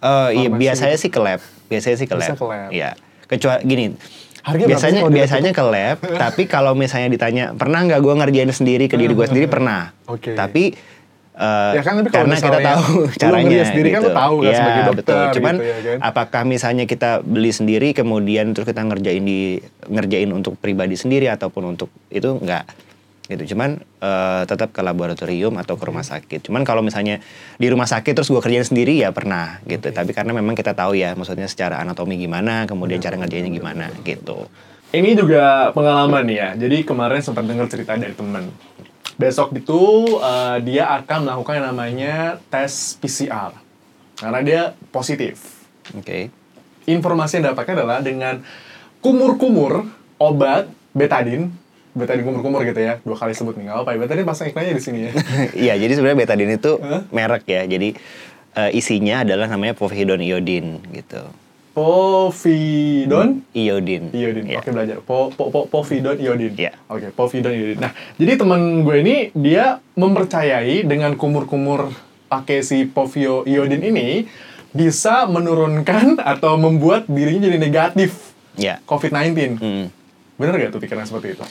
Eh 0.00 0.28
iya 0.32 0.48
biasanya 0.48 0.96
sih 0.96 1.12
ke 1.12 1.20
lab. 1.20 1.44
Biasanya 1.68 1.96
sih 2.00 2.08
ke 2.08 2.16
Bisa 2.16 2.32
lab. 2.32 2.40
ke 2.40 2.46
lab. 2.48 2.70
Iya. 2.72 2.90
Kecuali 3.28 3.60
gini. 3.68 3.86
Sih 4.40 4.66
biasanya 4.66 5.00
biasanya 5.06 5.50
ke 5.50 5.62
lab, 5.62 5.98
tapi 6.22 6.42
kalau 6.44 6.72
misalnya 6.72 7.08
ditanya 7.08 7.44
pernah 7.52 7.84
nggak 7.84 8.00
gue 8.00 8.14
ngerjain 8.16 8.50
sendiri 8.50 8.84
ke 8.86 8.96
diri 8.96 9.12
gue 9.12 9.26
sendiri 9.26 9.46
pernah. 9.46 9.92
Oke. 10.04 10.32
Tapi 10.32 10.72
eh, 11.36 11.72
Ya 11.76 11.82
kan, 11.84 12.00
tapi 12.00 12.08
karena 12.08 12.34
kita 12.34 12.58
tahu 12.60 12.88
caranya 13.16 13.64
sendiri 13.64 13.88
kan 13.90 14.00
lu 14.00 14.08
gitu. 14.08 14.16
tahu 14.16 14.36
kan 14.40 14.44
Iya, 14.44 14.56
sebagai 14.56 14.82
dokter 14.82 15.00
betul. 15.00 15.24
Cuman 15.40 15.54
gitu 15.56 15.64
ya 15.64 15.76
kan. 15.76 15.98
apakah 16.02 16.42
misalnya 16.44 16.84
kita 16.84 17.10
beli 17.20 17.52
sendiri 17.52 17.88
kemudian 17.92 18.52
terus 18.52 18.66
kita 18.66 18.80
ngerjain 18.80 19.22
di 19.22 19.60
ngerjain 19.88 20.30
untuk 20.32 20.56
pribadi 20.56 20.96
sendiri 20.96 21.28
ataupun 21.28 21.76
untuk 21.76 21.88
itu 22.08 22.28
enggak 22.36 22.64
gitu 23.30 23.54
cuman 23.54 23.78
eh, 24.02 24.42
tetap 24.50 24.74
ke 24.74 24.82
laboratorium 24.82 25.54
atau 25.56 25.78
ke 25.78 25.84
rumah 25.86 26.02
sakit 26.02 26.50
cuman 26.50 26.66
kalau 26.66 26.82
misalnya 26.82 27.22
di 27.56 27.70
rumah 27.70 27.86
sakit 27.86 28.12
terus 28.18 28.28
gue 28.28 28.42
kerjain 28.42 28.66
sendiri 28.66 28.98
ya 28.98 29.14
pernah 29.14 29.62
gitu 29.70 29.94
tapi 29.94 30.10
karena 30.10 30.34
memang 30.34 30.58
kita 30.58 30.74
tahu 30.74 30.98
ya 30.98 31.14
maksudnya 31.14 31.46
secara 31.46 31.78
anatomi 31.78 32.18
gimana 32.18 32.66
kemudian 32.66 32.98
cara 32.98 33.14
ngerjainnya 33.14 33.52
gimana 33.54 33.86
gitu 34.02 34.50
Ini 34.90 35.14
juga 35.14 35.70
pengalaman 35.70 36.26
ya. 36.26 36.58
Jadi 36.58 36.82
kemarin 36.82 37.22
sempat 37.22 37.46
dengar 37.46 37.70
cerita 37.70 37.94
dari 37.94 38.10
temen. 38.10 38.50
Besok 39.14 39.54
itu 39.54 39.78
eh, 40.18 40.58
dia 40.66 40.90
akan 40.98 41.30
melakukan 41.30 41.62
yang 41.62 41.66
namanya 41.70 42.14
tes 42.50 42.98
PCR. 42.98 43.54
Karena 44.18 44.40
dia 44.42 44.62
positif. 44.90 45.62
oke 45.94 46.28
Informasi 46.90 47.38
yang 47.38 47.54
dapatkan 47.54 47.78
adalah 47.78 48.02
dengan 48.02 48.42
kumur-kumur 48.98 49.86
obat 50.18 50.66
betadin. 50.90 51.54
Betadin 51.90 52.22
kumur-kumur 52.22 52.62
gitu 52.62 52.78
ya. 52.78 52.98
Dua 53.02 53.14
kali 53.14 53.34
sebut 53.34 53.58
nih. 53.58 53.66
Nggak 53.66 53.76
apa-apa 53.76 53.90
ya. 53.92 53.98
Betadin 53.98 54.24
pasang 54.24 54.46
iklannya 54.48 54.74
di 54.74 54.82
sini 54.82 54.98
ya. 55.06 55.12
Iya, 55.68 55.74
jadi 55.76 55.92
sebenarnya 55.94 56.18
betadine 56.18 56.52
itu 56.54 56.72
Hah? 56.78 57.02
merek 57.10 57.44
ya. 57.46 57.62
Jadi 57.64 57.88
eh, 58.52 58.70
isinya 58.72 59.22
adalah 59.22 59.46
namanya 59.46 59.74
povidone 59.74 60.22
iodine 60.22 60.78
gitu. 60.90 61.22
Povidon 61.70 63.40
Iodine. 63.54 64.10
iodin. 64.12 64.44
Iya. 64.46 64.58
Oke 64.58 64.70
belajar. 64.70 64.96
Po, 65.00 65.30
po, 65.30 65.48
po, 65.48 65.66
povidon 65.66 66.18
iodin. 66.18 66.52
Iya. 66.54 66.72
Oke, 66.86 67.10
povidon 67.10 67.50
iodin. 67.50 67.78
Nah, 67.78 67.90
jadi 68.14 68.32
teman 68.36 68.82
gue 68.82 68.96
ini 69.00 69.16
dia 69.32 69.78
mempercayai 69.94 70.82
dengan 70.82 71.14
kumur-kumur 71.14 71.90
pakai 72.26 72.62
si 72.62 72.86
povio 72.86 73.42
iodin 73.42 73.82
ini 73.82 74.26
bisa 74.70 75.26
menurunkan 75.26 76.18
atau 76.34 76.54
membuat 76.54 77.06
dirinya 77.06 77.46
jadi 77.46 77.58
negatif 77.58 78.30
Ya. 78.58 78.82
COVID-19. 78.84 79.62
Mm. 79.62 79.86
Bener 80.36 80.52
gak 80.58 80.74
tuh 80.74 80.82
pikiran 80.82 81.06
seperti 81.06 81.38
itu? 81.38 81.44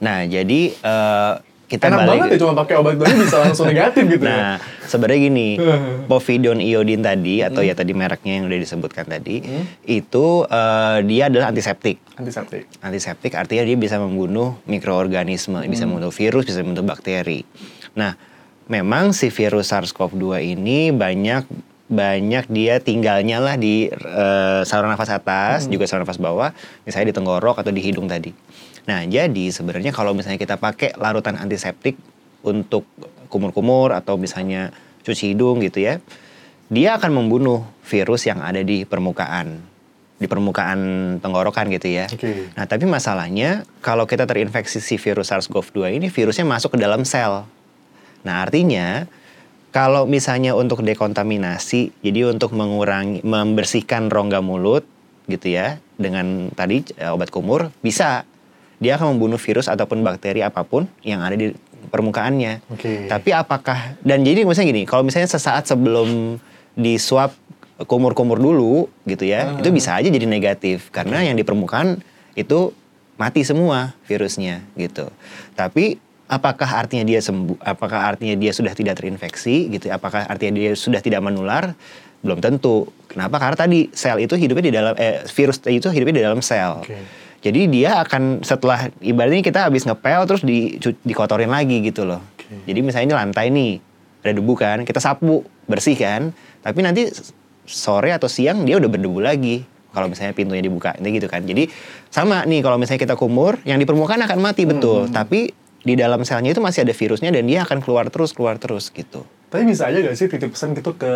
Nah, 0.00 0.24
jadi 0.24 0.60
eh, 0.72 1.34
kita 1.70 1.86
Enak 1.86 1.98
balik. 2.02 2.10
banget 2.10 2.28
ya 2.34 2.38
cuma 2.42 2.54
pakai 2.58 2.74
obat 2.82 2.98
doang 2.98 3.14
bisa 3.14 3.36
langsung 3.46 3.70
negatif 3.70 4.02
gitu 4.10 4.26
ya. 4.26 4.34
Nah, 4.34 4.54
sebenarnya 4.90 5.20
gini, 5.30 5.48
povidone 6.10 6.58
iodine 6.66 6.98
tadi 6.98 7.46
atau 7.46 7.62
ya 7.62 7.78
tadi 7.78 7.94
mereknya 7.94 8.42
yang 8.42 8.50
udah 8.50 8.58
disebutkan 8.58 9.06
tadi, 9.06 9.38
itu 9.86 10.26
eh, 10.50 10.98
dia 11.06 11.30
adalah 11.30 11.54
antiseptik. 11.54 12.02
Antiseptik. 12.18 12.66
Antiseptik 12.82 13.32
artinya 13.38 13.62
dia 13.62 13.78
bisa 13.78 14.02
membunuh 14.02 14.58
mikroorganisme, 14.66 15.62
bisa 15.70 15.86
membunuh 15.86 16.10
virus, 16.10 16.42
bisa 16.42 16.58
membunuh 16.66 16.90
bakteri. 16.90 17.46
Nah, 17.94 18.18
memang 18.66 19.14
si 19.14 19.30
virus 19.30 19.70
SARS-CoV-2 19.70 20.42
ini 20.42 20.90
banyak 20.90 21.46
banyak 21.90 22.46
dia 22.46 22.78
tinggalnya 22.78 23.42
lah 23.42 23.54
di 23.54 23.90
eh, 23.90 24.62
saluran 24.66 24.94
nafas 24.94 25.10
atas, 25.10 25.70
juga 25.70 25.86
saluran 25.86 26.02
nafas 26.02 26.18
bawah, 26.18 26.50
misalnya 26.82 27.10
di 27.10 27.16
tenggorok 27.18 27.62
atau 27.62 27.70
di 27.70 27.82
hidung 27.82 28.10
tadi. 28.10 28.30
Nah, 28.88 29.04
jadi 29.04 29.52
sebenarnya 29.52 29.92
kalau 29.92 30.16
misalnya 30.16 30.40
kita 30.40 30.56
pakai 30.56 30.96
larutan 30.96 31.36
antiseptik 31.36 31.96
untuk 32.40 32.88
kumur-kumur 33.28 33.92
atau 33.92 34.16
misalnya 34.16 34.72
cuci 35.04 35.34
hidung 35.34 35.60
gitu 35.60 35.84
ya, 35.84 36.00
dia 36.70 36.96
akan 36.96 37.24
membunuh 37.24 37.66
virus 37.84 38.24
yang 38.30 38.40
ada 38.40 38.62
di 38.62 38.86
permukaan 38.86 39.70
di 40.20 40.28
permukaan 40.28 41.16
tenggorokan 41.24 41.72
gitu 41.72 41.96
ya. 41.96 42.04
Oke. 42.12 42.52
Nah, 42.52 42.68
tapi 42.68 42.84
masalahnya 42.84 43.64
kalau 43.80 44.04
kita 44.04 44.28
terinfeksi 44.28 44.76
si 44.84 45.00
virus 45.00 45.32
SARS-CoV-2 45.32 45.96
ini 45.96 46.12
virusnya 46.12 46.44
masuk 46.44 46.76
ke 46.76 46.78
dalam 46.78 47.08
sel. 47.08 47.48
Nah, 48.20 48.44
artinya 48.44 49.08
kalau 49.72 50.04
misalnya 50.04 50.52
untuk 50.52 50.84
dekontaminasi, 50.84 52.04
jadi 52.04 52.28
untuk 52.28 52.52
mengurangi 52.52 53.24
membersihkan 53.24 54.12
rongga 54.12 54.44
mulut 54.44 54.84
gitu 55.24 55.56
ya 55.56 55.80
dengan 55.96 56.52
tadi 56.52 56.84
eh, 57.00 57.08
obat 57.08 57.32
kumur 57.32 57.72
bisa 57.80 58.28
dia 58.80 58.96
akan 58.96 59.14
membunuh 59.16 59.36
virus 59.36 59.68
ataupun 59.68 60.00
bakteri 60.00 60.40
apa 60.40 60.64
pun 60.64 60.88
yang 61.04 61.20
ada 61.20 61.36
di 61.36 61.52
permukaannya. 61.92 62.64
Oke. 62.72 63.06
Tapi 63.06 63.30
apakah 63.36 64.00
dan 64.00 64.24
jadi 64.24 64.48
misalnya 64.48 64.72
gini, 64.72 64.82
kalau 64.88 65.04
misalnya 65.04 65.28
sesaat 65.28 65.68
sebelum 65.68 66.40
di 66.72 66.96
swab 66.96 67.36
kumur-kumur 67.84 68.40
dulu 68.40 68.88
gitu 69.04 69.28
ya, 69.28 69.56
itu 69.60 69.68
bisa 69.68 69.96
aja 70.00 70.08
jadi 70.08 70.24
negatif 70.24 70.88
karena 70.88 71.24
yang 71.24 71.36
di 71.36 71.44
permukaan 71.44 72.00
itu 72.36 72.72
mati 73.20 73.44
semua 73.44 73.92
virusnya 74.08 74.64
gitu. 74.80 75.12
Tapi 75.52 76.00
apakah 76.24 76.80
artinya 76.80 77.04
dia 77.04 77.20
sembuh? 77.20 77.60
Apakah 77.60 78.16
artinya 78.16 78.32
dia 78.38 78.56
sudah 78.56 78.72
tidak 78.72 78.96
terinfeksi 78.96 79.68
gitu? 79.76 79.92
Apakah 79.92 80.24
artinya 80.24 80.56
dia 80.56 80.72
sudah 80.72 81.04
tidak 81.04 81.20
menular? 81.20 81.76
Belum 82.24 82.40
tentu. 82.40 82.88
Kenapa? 83.08 83.36
Karena 83.40 83.56
tadi 83.56 83.92
sel 83.92 84.24
itu 84.24 84.36
hidupnya 84.36 84.64
di 84.64 84.72
dalam 84.72 84.94
eh, 84.96 85.24
virus 85.28 85.60
itu 85.68 85.88
hidupnya 85.88 86.16
di 86.20 86.24
dalam 86.24 86.40
sel. 86.40 86.80
Oke. 86.80 86.96
Jadi 87.40 87.72
dia 87.72 88.04
akan 88.04 88.44
setelah 88.44 88.92
ibaratnya 89.00 89.40
kita 89.40 89.64
habis 89.68 89.88
ngepel 89.88 90.28
terus 90.28 90.42
di, 90.44 90.76
dikotorin 91.04 91.48
lagi 91.48 91.80
gitu 91.80 92.04
loh. 92.04 92.20
Oke. 92.36 92.68
Jadi 92.68 92.80
misalnya 92.84 93.06
ini 93.08 93.16
lantai 93.16 93.46
nih 93.48 93.72
ada 94.20 94.32
debu 94.36 94.52
kan, 94.52 94.84
kita 94.84 95.00
sapu 95.00 95.40
bersih 95.64 95.96
kan, 95.96 96.36
tapi 96.60 96.84
nanti 96.84 97.08
sore 97.64 98.12
atau 98.12 98.28
siang 98.28 98.68
dia 98.68 98.76
udah 98.76 98.90
berdebu 98.92 99.24
lagi 99.24 99.64
kalau 99.90 100.06
misalnya 100.06 100.36
pintunya 100.36 100.60
dibuka 100.60 100.92
ini 101.00 101.16
gitu 101.16 101.26
kan. 101.26 101.42
Jadi 101.42 101.72
sama 102.12 102.44
nih 102.44 102.60
kalau 102.60 102.76
misalnya 102.76 103.00
kita 103.00 103.16
kumur 103.16 103.56
yang 103.64 103.80
di 103.80 103.88
permukaan 103.88 104.20
akan 104.20 104.38
mati 104.38 104.68
betul. 104.68 105.08
Tapi 105.08 105.50
di 105.80 105.94
dalam 105.96 106.20
selnya 106.28 106.52
itu 106.52 106.60
masih 106.60 106.84
ada 106.84 106.92
virusnya 106.92 107.32
dan 107.32 107.48
dia 107.48 107.64
akan 107.64 107.80
keluar 107.80 108.12
terus 108.12 108.36
keluar 108.36 108.60
terus 108.60 108.92
gitu. 108.92 109.24
Tapi 109.50 109.66
bisa 109.66 109.90
aja 109.90 109.98
gak 109.98 110.14
sih 110.14 110.30
titip 110.30 110.54
pesan 110.54 110.78
gitu 110.78 110.94
ke 110.94 111.10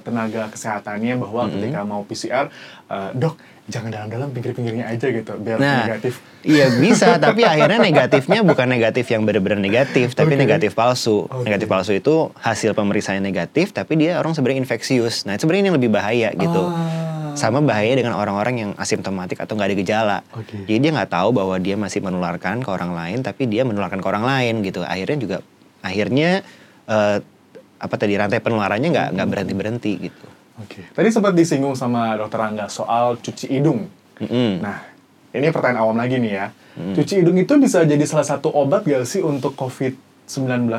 tenaga 0.00 0.48
kesehatannya 0.48 1.20
bahwa 1.20 1.52
ketika 1.52 1.84
mau 1.84 2.00
PCR, 2.08 2.48
eh, 2.88 3.10
dok 3.12 3.36
jangan 3.64 3.88
dalam-dalam 3.88 4.28
pinggir-pinggirnya 4.28 4.92
aja 4.92 5.06
gitu 5.08 5.32
biar 5.40 5.56
Nah, 5.56 5.88
negatif. 5.88 6.20
iya 6.44 6.68
bisa, 6.68 7.16
tapi 7.24 7.48
akhirnya 7.48 7.80
negatifnya 7.80 8.44
bukan 8.44 8.68
negatif 8.68 9.08
yang 9.08 9.24
benar-benar 9.24 9.56
negatif, 9.56 10.12
tapi 10.12 10.36
Oke. 10.36 10.44
negatif 10.44 10.76
palsu. 10.76 11.24
Oke. 11.24 11.48
Negatif 11.48 11.66
palsu 11.66 11.92
itu 11.96 12.28
hasil 12.36 12.76
pemeriksaan 12.76 13.24
negatif, 13.24 13.72
tapi 13.72 13.96
dia 13.96 14.20
orang 14.20 14.36
sebenarnya 14.36 14.60
infeksius. 14.68 15.24
Nah, 15.24 15.40
sebenarnya 15.40 15.60
ini 15.64 15.68
yang 15.72 15.78
lebih 15.80 15.90
bahaya 15.90 16.28
gitu. 16.36 16.62
Ah. 16.68 17.32
Sama 17.34 17.58
bahaya 17.58 17.96
dengan 17.96 18.14
orang-orang 18.14 18.54
yang 18.54 18.70
asimptomatik 18.76 19.40
atau 19.40 19.56
nggak 19.56 19.68
ada 19.72 19.76
gejala. 19.80 20.18
Oke. 20.36 20.54
Jadi 20.68 20.78
dia 20.78 20.90
nggak 20.94 21.10
tahu 21.10 21.32
bahwa 21.32 21.56
dia 21.58 21.74
masih 21.74 21.98
menularkan 21.98 22.60
ke 22.60 22.68
orang 22.68 22.92
lain, 22.92 23.24
tapi 23.24 23.48
dia 23.48 23.64
menularkan 23.64 23.98
ke 23.98 24.06
orang 24.06 24.22
lain 24.22 24.60
gitu. 24.62 24.84
Akhirnya 24.84 25.18
juga, 25.18 25.36
akhirnya 25.80 26.44
eh, 26.84 27.16
apa 27.74 27.94
tadi 27.96 28.14
rantai 28.14 28.38
penularannya 28.38 28.88
nggak 28.92 29.08
nggak 29.18 29.28
berhenti 29.32 29.54
berhenti 29.56 29.92
gitu. 30.08 30.24
Oke. 30.62 30.86
Tadi 30.94 31.08
sempat 31.10 31.34
disinggung 31.34 31.74
sama 31.74 32.14
dokter 32.14 32.38
Angga 32.38 32.70
soal 32.70 33.18
cuci 33.18 33.50
hidung. 33.50 33.90
Mm-mm. 34.22 34.62
Nah, 34.62 34.86
ini 35.34 35.50
pertanyaan 35.50 35.82
awam 35.82 35.98
lagi 35.98 36.22
nih 36.22 36.32
ya. 36.32 36.46
Cuci 36.74 37.22
hidung 37.22 37.38
itu 37.38 37.54
bisa 37.58 37.86
jadi 37.86 38.02
salah 38.02 38.26
satu 38.26 38.50
obat 38.50 38.86
gak 38.86 39.06
sih 39.06 39.22
untuk 39.22 39.54
COVID-19? 39.54 40.70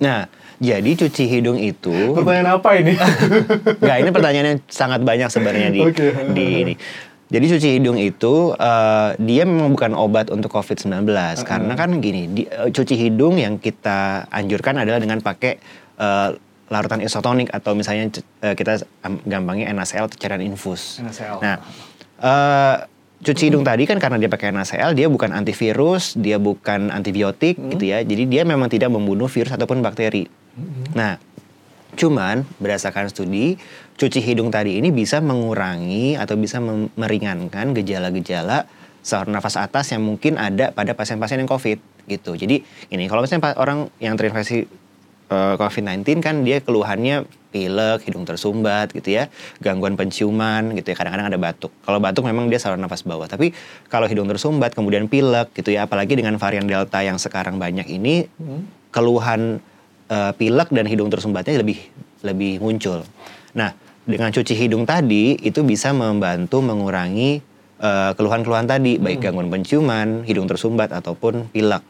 Nah, 0.00 0.26
jadi 0.58 0.90
cuci 0.96 1.24
hidung 1.28 1.60
itu 1.60 1.92
Pertanyaan 2.16 2.58
apa 2.58 2.70
ini? 2.80 2.96
Nggak, 3.82 3.96
ini 4.00 4.10
pertanyaannya 4.10 4.54
sangat 4.66 5.00
banyak 5.04 5.28
sebenarnya 5.28 5.68
di, 5.70 5.80
Oke. 5.84 6.06
di 6.32 6.46
ini. 6.66 6.74
Jadi 7.30 7.44
cuci 7.46 7.68
hidung 7.78 7.94
itu 7.94 8.58
eh, 8.58 9.10
dia 9.22 9.46
memang 9.46 9.70
bukan 9.70 9.94
obat 9.94 10.34
untuk 10.34 10.50
COVID-19 10.50 11.06
karena 11.46 11.72
kan 11.78 11.90
gini, 12.02 12.26
di, 12.26 12.42
eh, 12.50 12.74
cuci 12.74 12.98
hidung 12.98 13.38
yang 13.38 13.62
kita 13.62 14.26
anjurkan 14.34 14.82
adalah 14.82 14.98
dengan 14.98 15.22
pakai 15.22 15.62
eh, 16.00 16.30
larutan 16.70 17.02
isotonik 17.02 17.50
atau 17.50 17.74
misalnya 17.74 18.22
eh, 18.40 18.54
kita 18.54 18.86
am- 19.02 19.20
gampangnya 19.26 19.68
NaCl 19.74 20.06
atau 20.06 20.16
cairan 20.16 20.40
infus. 20.40 21.02
NaCl. 21.02 21.42
Nah, 21.42 21.56
eh, 22.22 22.76
cuci 23.20 23.50
hidung 23.50 23.66
tadi 23.66 23.84
kan 23.84 23.98
karena 23.98 24.16
dia 24.16 24.30
pakai 24.30 24.54
NaCl, 24.54 24.94
dia 24.94 25.10
bukan 25.10 25.34
antivirus, 25.34 26.16
dia 26.16 26.38
bukan 26.38 26.88
antibiotik 26.94 27.58
gitu 27.58 27.84
ya. 27.90 28.00
Jadi 28.00 28.30
dia 28.30 28.46
memang 28.46 28.70
tidak 28.70 28.88
membunuh 28.88 29.26
virus 29.26 29.52
ataupun 29.52 29.82
bakteri. 29.82 30.30
Nah, 30.94 31.18
cuman 31.98 32.46
berdasarkan 32.62 33.10
studi, 33.10 33.58
cuci 33.98 34.22
hidung 34.22 34.48
tadi 34.48 34.78
ini 34.78 34.94
bisa 34.94 35.18
mengurangi 35.18 36.14
atau 36.14 36.38
bisa 36.38 36.62
meringankan 36.94 37.74
gejala-gejala 37.74 38.64
saluran 39.00 39.36
nafas 39.36 39.56
atas 39.56 39.90
yang 39.90 40.04
mungkin 40.04 40.36
ada 40.36 40.70
pada 40.70 40.92
pasien-pasien 40.92 41.40
yang 41.40 41.50
COVID 41.50 42.06
gitu. 42.08 42.36
Jadi 42.36 42.62
ini 42.92 43.04
kalau 43.08 43.24
misalnya 43.24 43.56
orang 43.56 43.88
yang 43.98 44.14
terinfeksi 44.14 44.68
eh, 45.30 45.54
COVID-19 45.56 46.20
kan 46.20 46.42
dia 46.42 46.58
keluhannya 46.60 47.24
pilek, 47.50 48.06
hidung 48.06 48.22
tersumbat 48.22 48.94
gitu 48.94 49.10
ya, 49.10 49.26
gangguan 49.58 49.98
penciuman 49.98 50.70
gitu 50.78 50.94
ya, 50.94 50.96
kadang-kadang 50.96 51.34
ada 51.34 51.38
batuk. 51.38 51.74
Kalau 51.82 51.98
batuk 51.98 52.22
memang 52.26 52.46
dia 52.46 52.62
saluran 52.62 52.86
nafas 52.86 53.02
bawah, 53.02 53.26
tapi 53.26 53.50
kalau 53.90 54.06
hidung 54.06 54.30
tersumbat 54.30 54.72
kemudian 54.72 55.10
pilek 55.10 55.50
gitu 55.58 55.74
ya, 55.74 55.90
apalagi 55.90 56.14
dengan 56.14 56.38
varian 56.38 56.64
Delta 56.66 57.02
yang 57.02 57.18
sekarang 57.18 57.58
banyak 57.58 57.90
ini, 57.90 58.30
keluhan 58.94 59.58
eh, 60.06 60.32
pilek 60.34 60.70
dan 60.70 60.86
hidung 60.86 61.10
tersumbatnya 61.10 61.58
lebih 61.58 61.78
lebih 62.22 62.62
muncul. 62.62 63.02
Nah, 63.58 63.74
dengan 64.06 64.30
cuci 64.30 64.54
hidung 64.54 64.86
tadi 64.86 65.38
itu 65.42 65.62
bisa 65.66 65.90
membantu 65.90 66.62
mengurangi 66.62 67.42
eh, 67.82 68.10
keluhan-keluhan 68.14 68.70
tadi, 68.70 69.02
baik 69.02 69.26
gangguan 69.26 69.50
penciuman, 69.50 70.22
hidung 70.22 70.46
tersumbat 70.46 70.94
ataupun 70.94 71.50
pilek. 71.50 71.82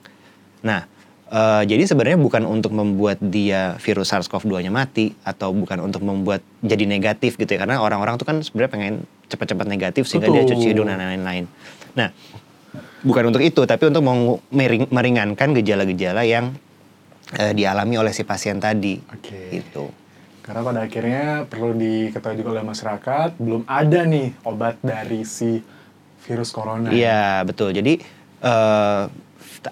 Nah, 0.64 0.84
eh, 1.30 1.62
jadi 1.64 1.86
sebenarnya 1.86 2.18
bukan 2.18 2.42
untuk 2.44 2.74
membuat 2.74 3.22
dia 3.22 3.78
virus 3.78 4.10
SARS-CoV-2-nya 4.10 4.74
mati 4.74 5.14
atau 5.22 5.54
bukan 5.54 5.80
untuk 5.86 6.02
membuat 6.02 6.42
jadi 6.60 6.84
negatif 6.84 7.38
gitu 7.38 7.54
ya, 7.54 7.62
karena 7.62 7.78
orang-orang 7.78 8.18
tuh 8.18 8.26
kan 8.26 8.42
sebenarnya 8.42 8.72
pengen 8.74 8.94
cepat-cepat 9.30 9.66
negatif 9.70 10.10
sehingga 10.10 10.28
dia 10.28 10.42
Betul. 10.42 10.58
cuci 10.58 10.66
hidung 10.74 10.90
dan 10.90 10.98
lain-lain. 10.98 11.46
Nah, 11.94 12.10
bukan 13.06 13.30
untuk 13.30 13.40
itu, 13.40 13.62
tapi 13.62 13.86
untuk 13.86 14.02
meringankan 14.90 15.54
gejala-gejala 15.54 16.26
yang 16.26 16.50
eh, 17.38 17.54
dialami 17.54 17.94
oleh 17.94 18.10
si 18.10 18.26
pasien 18.26 18.58
tadi. 18.58 18.98
Oke. 18.98 19.54
Gitu. 19.54 19.86
Karena 20.42 20.66
pada 20.66 20.80
akhirnya 20.82 21.46
perlu 21.46 21.78
diketahui 21.78 22.42
juga 22.42 22.58
oleh 22.58 22.66
masyarakat, 22.66 23.38
belum 23.38 23.62
ada 23.70 24.02
nih 24.02 24.34
obat 24.42 24.82
dari 24.82 25.22
si 25.22 25.62
virus 26.26 26.50
corona. 26.50 26.90
Iya 26.90 27.46
betul. 27.46 27.70
Jadi 27.70 28.02
eh, 28.42 29.04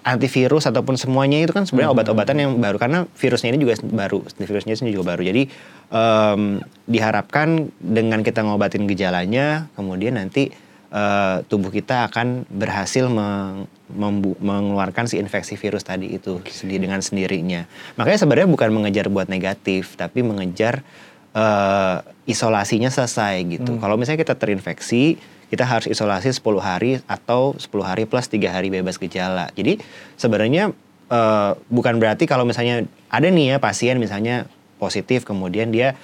antivirus 0.04 0.68
ataupun 0.68 1.00
semuanya 1.00 1.40
itu 1.40 1.56
kan 1.56 1.64
sebenarnya 1.64 1.96
obat-obatan 1.96 2.36
yang 2.36 2.52
baru 2.60 2.76
karena 2.76 3.08
virusnya 3.16 3.56
ini 3.56 3.64
juga 3.64 3.80
baru, 3.88 4.20
virusnya 4.36 4.76
ini 4.84 4.92
juga 4.92 5.16
baru. 5.16 5.24
Jadi 5.24 5.48
em, 5.88 6.60
diharapkan 6.84 7.72
dengan 7.80 8.20
kita 8.20 8.44
ngobatin 8.44 8.84
gejalanya, 8.84 9.72
kemudian 9.80 10.20
nanti 10.20 10.52
eh, 10.92 11.36
tubuh 11.48 11.72
kita 11.72 12.04
akan 12.12 12.44
berhasil 12.52 13.08
meng- 13.08 13.64
membu- 13.88 14.36
mengeluarkan 14.44 15.08
si 15.08 15.16
infeksi 15.16 15.56
virus 15.56 15.88
tadi 15.88 16.20
itu 16.20 16.44
sendiri 16.44 16.84
dengan 16.84 17.00
sendirinya. 17.00 17.64
Makanya 17.96 18.18
sebenarnya 18.20 18.48
bukan 18.52 18.68
mengejar 18.68 19.08
buat 19.08 19.32
negatif, 19.32 19.96
tapi 19.96 20.20
mengejar 20.20 20.84
eh, 21.32 21.96
isolasinya 22.28 22.92
selesai 22.92 23.40
gitu. 23.56 23.80
Kalau 23.80 23.96
misalnya 23.96 24.20
kita 24.20 24.36
terinfeksi, 24.36 25.16
kita 25.48 25.64
harus 25.64 25.88
isolasi 25.88 26.32
10 26.32 26.44
hari 26.60 27.00
atau 27.08 27.56
10 27.56 27.68
hari 27.84 28.04
plus 28.04 28.28
3 28.28 28.48
hari 28.52 28.68
bebas 28.68 29.00
gejala. 29.00 29.48
Jadi 29.56 29.80
sebenarnya 30.20 30.72
eh, 31.08 31.50
bukan 31.72 31.96
berarti 31.96 32.28
kalau 32.28 32.44
misalnya 32.44 32.84
ada 33.08 33.28
nih 33.28 33.56
ya 33.56 33.58
pasien 33.58 33.96
misalnya 33.96 34.44
positif 34.76 35.24
kemudian 35.26 35.72
dia 35.72 35.98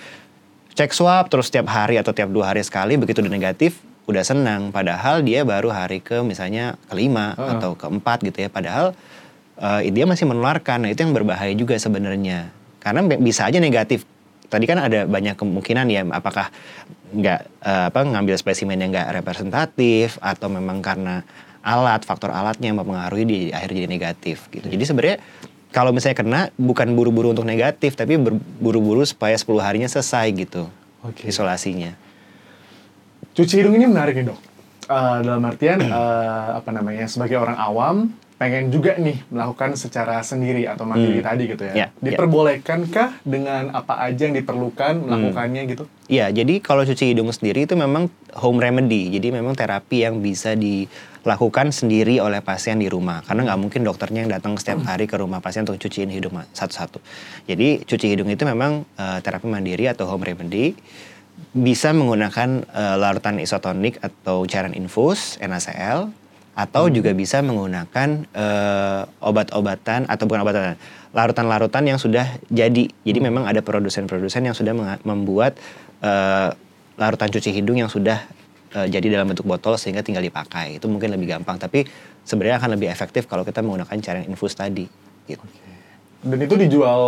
cek 0.74 0.90
swab 0.90 1.30
terus 1.30 1.48
setiap 1.48 1.70
hari 1.70 2.00
atau 2.00 2.10
tiap 2.10 2.34
dua 2.34 2.50
hari 2.50 2.64
sekali 2.66 2.98
begitu 2.98 3.22
udah 3.22 3.30
negatif 3.30 3.78
udah 4.04 4.20
senang 4.26 4.68
padahal 4.74 5.24
dia 5.24 5.46
baru 5.46 5.72
hari 5.72 6.02
ke 6.02 6.20
misalnya 6.20 6.76
kelima 6.90 7.32
Heeh. 7.38 7.56
atau 7.56 7.72
keempat 7.78 8.26
gitu 8.26 8.44
ya 8.44 8.48
padahal 8.50 8.92
eh, 9.56 9.88
dia 9.94 10.04
masih 10.04 10.28
menularkan 10.28 10.84
nah 10.84 10.90
itu 10.90 11.06
yang 11.06 11.14
berbahaya 11.14 11.54
juga 11.54 11.78
sebenarnya 11.78 12.50
karena 12.82 13.00
bisa 13.16 13.48
aja 13.48 13.62
negatif 13.62 14.04
tadi 14.54 14.70
kan 14.70 14.78
ada 14.78 15.10
banyak 15.10 15.34
kemungkinan 15.34 15.86
ya 15.90 16.06
apakah 16.14 16.54
nggak 17.10 17.40
eh, 17.66 17.84
apa 17.90 17.98
ngambil 18.06 18.38
spesimen 18.38 18.78
yang 18.78 18.94
nggak 18.94 19.10
representatif 19.18 20.22
atau 20.22 20.46
memang 20.46 20.78
karena 20.78 21.26
alat 21.66 22.06
faktor 22.06 22.30
alatnya 22.30 22.70
yang 22.70 22.78
mempengaruhi 22.78 23.24
di 23.26 23.38
akhir 23.50 23.74
jadi 23.74 23.88
negatif 23.90 24.46
gitu 24.54 24.70
jadi 24.70 24.84
sebenarnya 24.86 25.18
kalau 25.74 25.90
misalnya 25.90 26.16
kena 26.22 26.40
bukan 26.54 26.94
buru-buru 26.94 27.34
untuk 27.34 27.42
negatif 27.42 27.98
tapi 27.98 28.14
buru-buru 28.62 29.02
supaya 29.02 29.34
10 29.34 29.50
harinya 29.58 29.90
selesai 29.90 30.30
gitu 30.30 30.70
Oke. 31.02 31.26
isolasinya 31.26 31.98
Cuci 33.34 33.58
hidung 33.58 33.74
ini 33.74 33.90
menarik 33.90 34.14
nih 34.14 34.30
dok. 34.30 34.38
Eh, 34.84 35.18
dalam 35.26 35.42
artian 35.42 35.82
eh, 35.82 36.48
apa 36.54 36.70
namanya 36.70 37.10
sebagai 37.10 37.40
orang 37.40 37.58
awam 37.58 37.96
pengen 38.34 38.66
juga 38.68 38.98
nih 38.98 39.22
melakukan 39.30 39.78
secara 39.78 40.18
sendiri 40.20 40.66
atau 40.66 40.82
mandiri 40.82 41.22
Hmm. 41.22 41.28
tadi 41.30 41.42
gitu 41.46 41.62
ya. 41.70 41.74
Ya, 41.74 41.78
ya. 41.78 41.88
Diperbolehkankah 42.02 43.22
dengan 43.22 43.70
apa 43.70 44.02
aja 44.02 44.26
yang 44.26 44.34
diperlukan 44.34 45.06
melakukannya 45.06 45.62
gitu? 45.70 45.84
Iya, 46.10 46.34
jadi 46.34 46.58
kalau 46.58 46.82
cuci 46.82 47.14
hidung 47.14 47.30
sendiri 47.30 47.62
itu 47.62 47.78
memang 47.78 48.10
home 48.34 48.58
remedy. 48.58 49.06
Jadi 49.14 49.30
memang 49.30 49.54
terapi 49.54 50.02
yang 50.02 50.18
bisa 50.18 50.58
dilakukan 50.58 51.70
sendiri 51.70 52.18
oleh 52.18 52.42
pasien 52.42 52.82
di 52.82 52.90
rumah. 52.90 53.22
Karena 53.22 53.46
nggak 53.46 53.60
mungkin 53.62 53.80
dokternya 53.86 54.26
yang 54.26 54.32
datang 54.34 54.58
setiap 54.58 54.82
hari 54.82 55.06
ke 55.06 55.14
rumah 55.14 55.38
pasien 55.38 55.62
untuk 55.62 55.78
cuciin 55.78 56.10
hidung 56.10 56.34
satu-satu. 56.50 56.98
Jadi 57.46 57.86
cuci 57.86 58.06
hidung 58.10 58.28
itu 58.28 58.42
memang 58.42 58.82
eh, 58.98 59.18
terapi 59.22 59.46
mandiri 59.46 59.86
atau 59.86 60.10
home 60.10 60.26
remedy. 60.26 60.74
Bisa 61.54 61.94
menggunakan 61.94 62.66
eh, 62.66 62.96
larutan 62.98 63.38
isotonik 63.38 64.02
atau 64.02 64.42
cairan 64.42 64.74
infus, 64.74 65.38
NaCl. 65.38 66.23
Atau 66.54 66.86
juga 66.90 67.10
bisa 67.10 67.42
menggunakan 67.42 68.08
eh, 68.30 69.02
obat-obatan 69.22 70.06
atau 70.06 70.24
bukan 70.26 70.40
obat-obatan, 70.46 70.78
larutan-larutan 71.10 71.82
yang 71.86 71.98
sudah 71.98 72.38
jadi. 72.46 72.90
Jadi 72.90 73.18
memang 73.18 73.46
ada 73.46 73.58
produsen-produsen 73.58 74.46
yang 74.46 74.54
sudah 74.54 74.74
membuat 75.02 75.58
eh, 76.02 76.50
larutan 76.94 77.28
cuci 77.30 77.50
hidung 77.50 77.82
yang 77.82 77.90
sudah 77.90 78.22
eh, 78.74 78.86
jadi 78.86 79.18
dalam 79.18 79.34
bentuk 79.34 79.46
botol 79.46 79.74
sehingga 79.74 80.06
tinggal 80.06 80.22
dipakai. 80.22 80.78
Itu 80.78 80.86
mungkin 80.86 81.10
lebih 81.10 81.34
gampang, 81.34 81.58
tapi 81.58 81.86
sebenarnya 82.22 82.62
akan 82.62 82.70
lebih 82.78 82.88
efektif 82.88 83.26
kalau 83.26 83.42
kita 83.42 83.58
menggunakan 83.62 83.98
cairan 83.98 84.24
infus 84.30 84.54
tadi. 84.54 84.86
Gitu. 85.24 85.63
Dan 86.24 86.40
itu 86.40 86.56
dijual 86.56 87.00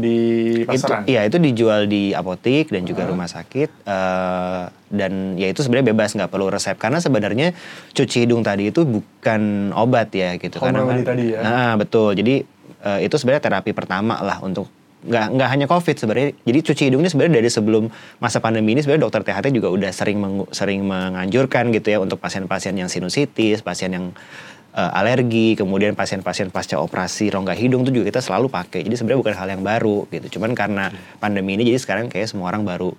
di 0.00 0.18
Itu, 0.64 0.68
pasaran. 0.72 1.04
iya 1.04 1.28
itu 1.28 1.36
dijual 1.36 1.84
di 1.84 2.16
apotik 2.16 2.72
dan 2.72 2.88
juga 2.88 3.04
rumah 3.04 3.28
sakit 3.28 3.68
eh, 3.84 4.62
dan 4.88 5.12
ya 5.36 5.52
itu 5.52 5.60
sebenarnya 5.60 5.92
bebas 5.92 6.16
nggak 6.16 6.32
perlu 6.32 6.48
resep. 6.48 6.80
Karena 6.80 6.96
sebenarnya 6.96 7.52
cuci 7.92 8.24
hidung 8.24 8.40
tadi 8.40 8.72
itu 8.72 8.88
bukan 8.88 9.72
obat 9.76 10.08
ya 10.16 10.40
gitu. 10.40 10.56
Home 10.56 10.72
karena 10.72 10.80
remedy 10.88 11.04
tadi 11.04 11.24
ya. 11.36 11.40
Nah, 11.44 11.72
betul. 11.76 12.16
Jadi 12.16 12.48
eh, 12.80 12.98
itu 13.04 13.14
sebenarnya 13.20 13.44
terapi 13.44 13.76
pertama 13.76 14.16
lah 14.24 14.40
untuk 14.40 14.72
nggak 15.02 15.26
nggak 15.36 15.48
hanya 15.52 15.66
covid 15.68 15.96
sebenarnya. 15.98 16.32
Jadi 16.40 16.58
cuci 16.62 16.82
hidung 16.88 17.04
ini 17.04 17.10
sebenarnya 17.12 17.44
dari 17.44 17.50
sebelum 17.52 17.84
masa 18.24 18.40
pandemi 18.40 18.72
ini 18.72 18.80
sebenarnya 18.80 19.04
dokter 19.04 19.20
THT 19.20 19.52
juga 19.52 19.68
udah 19.68 19.90
sering 19.92 20.16
mengu- 20.16 20.48
sering 20.48 20.80
menganjurkan 20.86 21.74
gitu 21.76 21.92
ya 21.92 21.98
untuk 22.00 22.22
pasien-pasien 22.22 22.72
yang 22.72 22.88
sinusitis 22.88 23.60
pasien 23.60 23.92
yang 23.92 24.06
eh, 24.72 24.90
alergi 24.92 25.54
kemudian 25.54 25.92
pasien-pasien 25.92 26.48
pasca 26.48 26.76
operasi 26.76 27.28
rongga 27.28 27.52
hidung 27.52 27.82
itu 27.82 27.92
juga 27.92 28.12
kita 28.12 28.20
selalu 28.20 28.48
pakai 28.48 28.82
jadi 28.82 28.94
sebenarnya 28.94 29.20
bukan 29.20 29.34
hal 29.34 29.48
yang 29.50 29.62
baru 29.62 30.04
gitu 30.08 30.38
cuman 30.38 30.52
karena 30.52 30.84
pandemi 31.18 31.54
ini 31.54 31.64
jadi 31.64 31.78
sekarang 31.78 32.06
kayak 32.08 32.28
semua 32.28 32.48
orang 32.48 32.64
baru 32.64 32.92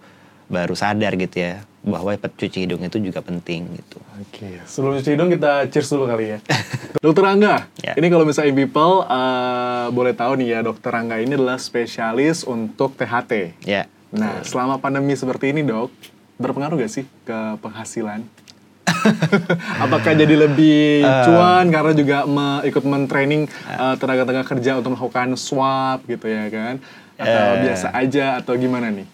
baru 0.48 0.76
sadar 0.76 1.16
gitu 1.16 1.40
ya 1.40 1.64
bahwa 1.84 2.16
cuci 2.16 2.64
hidung 2.64 2.80
itu 2.80 2.96
juga 3.00 3.20
penting 3.20 3.68
gitu 3.76 4.00
Oke, 4.16 4.64
sebelum 4.64 4.96
cuci 4.96 5.10
hidung 5.14 5.28
kita 5.28 5.68
cheers 5.68 5.90
dulu 5.90 6.08
kali 6.08 6.32
ya. 6.32 6.40
Dokter 7.04 7.26
Angga, 7.28 7.68
Ya. 7.82 7.92
ini 7.98 8.08
kalau 8.08 8.24
misalnya 8.24 8.56
people 8.56 9.04
eh, 9.04 9.88
boleh 9.92 10.16
tahu 10.16 10.40
nih 10.40 10.48
ya, 10.48 10.60
Dokter 10.64 10.96
Angga 10.96 11.20
ini 11.20 11.36
adalah 11.36 11.60
spesialis 11.60 12.48
untuk 12.48 12.96
THT. 12.96 13.60
ya 13.66 13.84
Nah, 14.14 14.46
selama 14.46 14.78
pandemi 14.78 15.18
seperti 15.18 15.50
ini 15.52 15.66
dok, 15.66 15.90
berpengaruh 16.38 16.78
gak 16.78 16.94
sih 16.94 17.04
ke 17.26 17.58
penghasilan? 17.60 18.22
Apakah 19.84 20.12
jadi 20.14 20.36
lebih 20.38 21.04
cuan 21.26 21.68
karena 21.68 21.94
juga 21.94 22.18
me- 22.24 22.64
ikut 22.64 22.84
men-training 22.84 23.48
eh, 23.48 23.96
tenaga-tenaga 23.98 24.48
kerja 24.48 24.80
untuk 24.80 24.96
melakukan 24.96 25.36
swab 25.36 26.04
gitu 26.06 26.28
ya 26.28 26.48
kan? 26.48 26.76
Atau 27.14 27.44
Eh. 27.54 27.62
biasa 27.64 27.88
aja 27.94 28.26
atau 28.42 28.54
gimana 28.56 28.90
nih? 28.90 29.08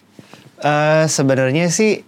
Eh, 0.60 1.06
sebenarnya 1.06 1.70
sih 1.70 2.02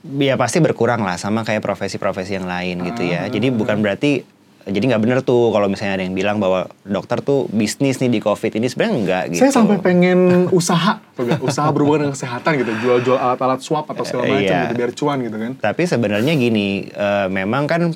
ya 0.00 0.34
pasti 0.36 0.58
berkurang 0.58 1.04
lah 1.04 1.20
sama 1.20 1.44
kayak 1.44 1.60
profesi-profesi 1.60 2.36
yang 2.36 2.48
lain 2.48 2.80
gitu 2.84 3.02
ya. 3.04 3.28
Jadi 3.28 3.52
bukan 3.52 3.80
berarti 3.80 4.24
jadi 4.70 4.94
nggak 4.94 5.02
bener 5.02 5.18
tuh 5.20 5.50
kalau 5.50 5.66
misalnya 5.66 5.98
ada 6.00 6.04
yang 6.06 6.14
bilang 6.14 6.38
bahwa 6.38 6.70
dokter 6.86 7.18
tuh 7.20 7.50
bisnis 7.50 7.98
nih 7.98 8.08
di 8.08 8.20
covid 8.22 8.54
ini 8.54 8.70
sebenarnya 8.70 8.94
enggak 8.96 9.24
gitu. 9.34 9.42
Saya 9.42 9.52
sampai 9.52 9.82
pengen 9.82 10.18
usaha, 10.58 11.02
usaha 11.42 11.68
berhubungan 11.74 12.08
dengan 12.08 12.14
kesehatan 12.14 12.52
gitu, 12.62 12.72
jual-jual 12.80 13.18
alat-alat 13.18 13.60
swab 13.60 13.84
atau 13.90 14.06
segala 14.06 14.30
Eh, 14.30 14.32
macam 14.40 14.54
iya. 14.54 14.62
gitu 14.66 14.74
biar 14.78 14.90
cuan 14.94 15.16
gitu 15.26 15.36
kan? 15.36 15.52
Tapi 15.58 15.82
sebenarnya 15.84 16.32
gini, 16.38 16.86
eh, 16.88 17.26
memang 17.28 17.66
kan 17.66 17.90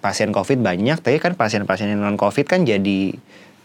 pasien 0.00 0.32
COVID 0.32 0.58
banyak, 0.64 0.98
tapi 1.04 1.16
kan 1.20 1.36
pasien-pasien 1.36 1.92
yang 1.92 2.00
non 2.00 2.16
COVID 2.16 2.46
kan 2.48 2.64
jadi 2.64 3.14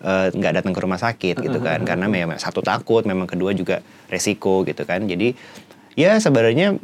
eh, 0.02 0.28
nggak 0.34 0.54
datang 0.62 0.74
ke 0.74 0.82
rumah 0.82 0.98
sakit 0.98 1.40
gitu 1.40 1.60
kan, 1.62 1.86
karena 1.86 2.10
memang 2.10 2.42
satu 2.42 2.60
takut, 2.66 3.06
memang 3.06 3.30
kedua 3.30 3.54
juga 3.54 3.86
resiko 4.10 4.66
gitu 4.66 4.84
kan. 4.84 5.06
Jadi 5.06 5.38
ya 5.96 6.18
sebenarnya 6.18 6.80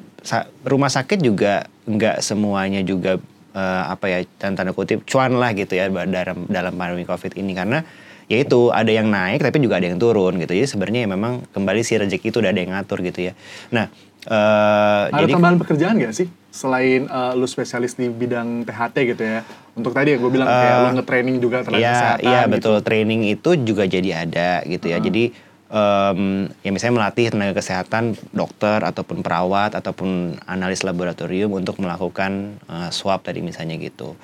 rumah 0.68 0.92
sakit 0.92 1.24
juga 1.24 1.66
nggak 1.88 2.20
semuanya 2.20 2.84
juga 2.84 3.18
eh, 3.58 3.84
apa 3.90 4.06
ya 4.06 4.18
dan 4.38 4.54
tanda 4.54 4.72
kutip 4.72 5.02
cuan 5.10 5.34
lah 5.42 5.58
gitu 5.58 5.74
ya 5.74 5.90
dalam 5.90 6.46
dalam 6.46 6.74
pandemi 6.78 7.10
COVID 7.10 7.34
ini 7.34 7.58
karena 7.58 7.82
ya 8.28 8.38
itu 8.44 8.70
ada 8.70 8.92
yang 8.92 9.08
naik 9.10 9.42
tapi 9.42 9.58
juga 9.58 9.82
ada 9.82 9.88
yang 9.90 9.98
turun 9.98 10.38
gitu. 10.38 10.54
Jadi 10.54 10.68
sebenarnya 10.68 11.00
ya 11.08 11.10
memang 11.10 11.48
kembali 11.50 11.82
si 11.82 11.98
rezeki 11.98 12.28
itu 12.30 12.38
udah 12.44 12.52
ada 12.54 12.62
yang 12.62 12.72
ngatur 12.78 13.00
gitu 13.02 13.32
ya. 13.32 13.34
Nah 13.74 13.88
eh, 14.28 15.04
Ada 15.10 15.24
jadi 15.24 15.32
tambahan 15.40 15.58
pekerjaan 15.58 15.96
gak 15.98 16.14
sih? 16.14 16.28
Selain 16.52 17.08
eh, 17.08 17.34
lu 17.40 17.48
spesialis 17.48 17.96
di 17.96 18.12
bidang 18.12 18.68
THT 18.68 18.96
gitu 19.16 19.24
ya. 19.24 19.42
Untuk 19.78 19.94
tadi 19.94 20.14
yang 20.18 20.22
gue 20.26 20.32
bilang 20.34 20.50
kayak 20.50 20.76
lu 20.84 20.90
nge-training 21.02 21.36
juga 21.38 21.62
tenaga 21.62 21.80
Iya, 21.80 21.94
kesehatan 21.94 22.26
iya 22.26 22.42
gitu. 22.44 22.52
betul. 22.54 22.76
Training 22.84 23.22
itu 23.30 23.50
juga 23.64 23.84
jadi 23.88 24.10
ada 24.28 24.50
gitu 24.66 24.86
ya. 24.90 24.98
Jadi 25.00 25.24
em, 25.72 26.48
ya 26.64 26.70
misalnya 26.72 27.04
melatih 27.04 27.32
tenaga 27.32 27.60
kesehatan, 27.60 28.16
dokter 28.32 28.84
ataupun 28.84 29.24
perawat 29.24 29.76
ataupun 29.76 30.40
analis 30.48 30.84
laboratorium 30.84 31.52
untuk 31.56 31.80
melakukan 31.80 32.60
eh, 32.68 32.90
swab 32.92 33.24
tadi 33.24 33.44
misalnya 33.44 33.76
gitu. 33.80 34.16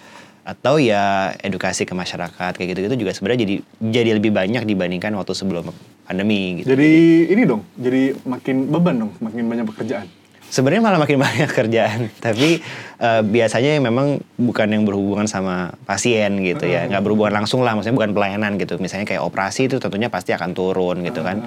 Atau 0.43 0.75
ya 0.75 1.31
edukasi 1.39 1.87
ke 1.87 1.95
masyarakat 1.95 2.51
kayak 2.59 2.75
gitu-gitu 2.75 2.95
juga 2.99 3.15
sebenarnya 3.15 3.47
jadi 3.47 3.55
jadi 3.79 4.09
lebih 4.19 4.35
banyak 4.35 4.67
dibandingkan 4.67 5.15
waktu 5.15 5.31
sebelum 5.31 5.71
pandemi 6.03 6.59
gitu. 6.59 6.75
Jadi 6.75 6.91
ini 7.31 7.41
dong, 7.47 7.63
jadi 7.79 8.11
makin 8.27 8.67
beban 8.67 8.95
dong, 9.07 9.11
makin 9.23 9.43
banyak 9.47 9.65
pekerjaan. 9.71 10.07
Sebenarnya 10.53 10.85
malah 10.85 11.01
makin 11.01 11.17
banyak 11.17 11.49
kerjaan, 11.49 12.13
tapi 12.25 12.61
eh, 13.01 13.21
biasanya 13.25 13.81
memang 13.81 14.21
bukan 14.37 14.69
yang 14.69 14.85
berhubungan 14.85 15.25
sama 15.25 15.73
pasien 15.89 16.45
gitu 16.45 16.69
ya, 16.69 16.85
nggak 16.85 17.01
berhubungan 17.01 17.41
langsung 17.41 17.65
lah, 17.65 17.73
maksudnya 17.73 17.97
bukan 17.97 18.13
pelayanan 18.13 18.61
gitu. 18.61 18.77
Misalnya 18.77 19.09
kayak 19.09 19.25
operasi 19.25 19.65
itu 19.65 19.81
tentunya 19.81 20.13
pasti 20.13 20.29
akan 20.29 20.53
turun 20.53 21.01
gitu 21.01 21.25
kan. 21.25 21.41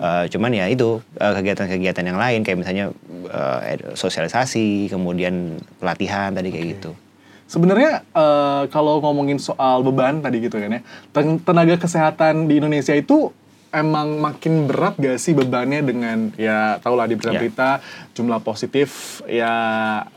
Eh, 0.00 0.24
cuman 0.32 0.50
ya 0.56 0.64
itu 0.64 1.04
eh, 1.20 1.32
kegiatan-kegiatan 1.36 2.04
yang 2.08 2.16
lain 2.16 2.40
kayak 2.40 2.56
misalnya 2.64 2.88
ed- 3.68 3.92
sosialisasi, 3.92 4.88
kemudian 4.88 5.60
pelatihan 5.76 6.32
tadi 6.32 6.48
kayak 6.48 6.66
gitu. 6.80 6.96
Sebenarnya 7.44 8.00
eh, 8.16 8.62
kalau 8.72 9.04
ngomongin 9.04 9.36
soal 9.36 9.84
beban 9.84 10.24
tadi 10.24 10.40
gitu 10.40 10.56
kan 10.56 10.72
ya, 10.72 10.80
ten- 11.12 11.40
tenaga 11.44 11.76
kesehatan 11.76 12.48
di 12.48 12.64
Indonesia 12.64 12.96
itu 12.96 13.28
emang 13.68 14.16
makin 14.16 14.64
berat 14.64 14.96
gak 14.96 15.20
sih 15.20 15.32
bebannya 15.32 15.84
dengan 15.84 16.32
ya 16.40 16.80
tau 16.80 16.96
lah 16.96 17.04
di 17.04 17.14
berita-berita 17.14 17.84
jumlah 18.12 18.40
positif 18.40 19.20
ya 19.24 19.52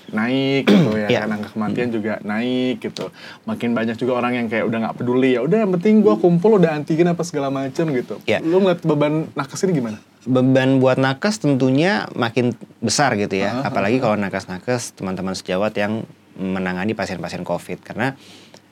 naik 0.10 0.66
gitu 0.66 0.96
ya 0.96 1.08
Ya. 1.12 1.20
kan 1.28 1.36
angka 1.36 1.50
kematian 1.52 1.90
juga 1.92 2.24
naik 2.24 2.80
gitu. 2.80 3.12
Makin 3.44 3.76
banyak 3.76 4.00
juga 4.00 4.16
orang 4.16 4.40
yang 4.40 4.48
kayak 4.48 4.64
udah 4.64 4.78
nggak 4.88 4.96
peduli 4.98 5.36
ya 5.36 5.44
udah 5.44 5.68
yang 5.68 5.72
penting 5.76 6.00
gua 6.00 6.16
kumpul 6.16 6.56
udah 6.56 6.72
antigen 6.74 7.12
apa 7.12 7.22
segala 7.22 7.52
macam 7.52 7.92
gitu. 7.92 8.16
Ya. 8.24 8.40
lu 8.40 8.64
ngeliat 8.64 8.82
beban 8.82 9.28
nakes 9.36 9.68
ini 9.68 9.76
gimana? 9.76 9.98
Beban 10.24 10.80
buat 10.80 10.96
nakes 10.96 11.42
tentunya 11.42 12.06
makin 12.14 12.54
besar 12.78 13.18
gitu 13.18 13.36
ya, 13.36 13.66
apalagi 13.66 13.98
kalau 13.98 14.14
nakes-nakes 14.16 14.94
teman-teman 14.94 15.34
sejawat 15.34 15.74
yang 15.74 16.06
menangani 16.38 16.94
pasien-pasien 16.94 17.42
COVID. 17.42 17.82
Karena 17.82 18.14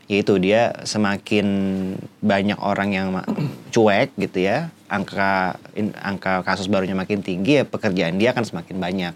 yaitu 0.09 0.41
dia 0.41 0.73
semakin 0.89 1.45
banyak 2.19 2.57
orang 2.57 2.89
yang 2.91 3.07
cuek 3.69 4.09
gitu 4.17 4.41
ya, 4.41 4.73
angka 4.89 5.61
in- 5.77 5.93
angka 6.01 6.41
kasus 6.41 6.65
barunya 6.65 6.97
makin 6.97 7.21
tinggi 7.21 7.61
ya 7.61 7.63
pekerjaan 7.63 8.17
dia 8.17 8.33
akan 8.33 8.41
semakin 8.41 8.75
banyak. 8.81 9.13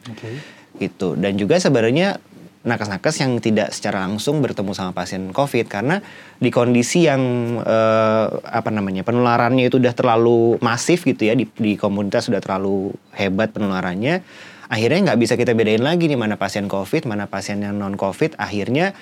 Gitu. 0.77 1.17
Dan 1.17 1.33
juga 1.41 1.57
sebenarnya 1.57 2.21
nakes-nakes 2.63 3.19
yang 3.19 3.41
tidak 3.43 3.75
secara 3.75 4.07
langsung 4.07 4.39
bertemu 4.39 4.71
sama 4.71 4.95
pasien 4.95 5.35
COVID 5.35 5.67
karena 5.67 5.99
di 6.39 6.47
kondisi 6.47 7.09
yang 7.09 7.21
eh, 7.59 8.27
apa 8.39 8.71
namanya 8.71 9.03
penularannya 9.03 9.67
itu 9.67 9.81
udah 9.81 9.91
terlalu 9.91 10.61
masif 10.63 11.03
gitu 11.03 11.27
ya 11.27 11.35
di, 11.35 11.43
di 11.59 11.75
komunitas 11.75 12.31
sudah 12.31 12.39
terlalu 12.39 12.95
hebat 13.11 13.51
penularannya 13.51 14.23
akhirnya 14.71 15.11
nggak 15.11 15.19
bisa 15.19 15.33
kita 15.35 15.51
bedain 15.51 15.83
lagi 15.83 16.07
nih 16.07 16.15
mana 16.15 16.39
pasien 16.39 16.71
COVID 16.71 17.03
mana 17.03 17.27
pasien 17.27 17.59
yang 17.59 17.75
non 17.75 17.99
COVID. 17.99 18.39
Akhirnya 18.39 18.95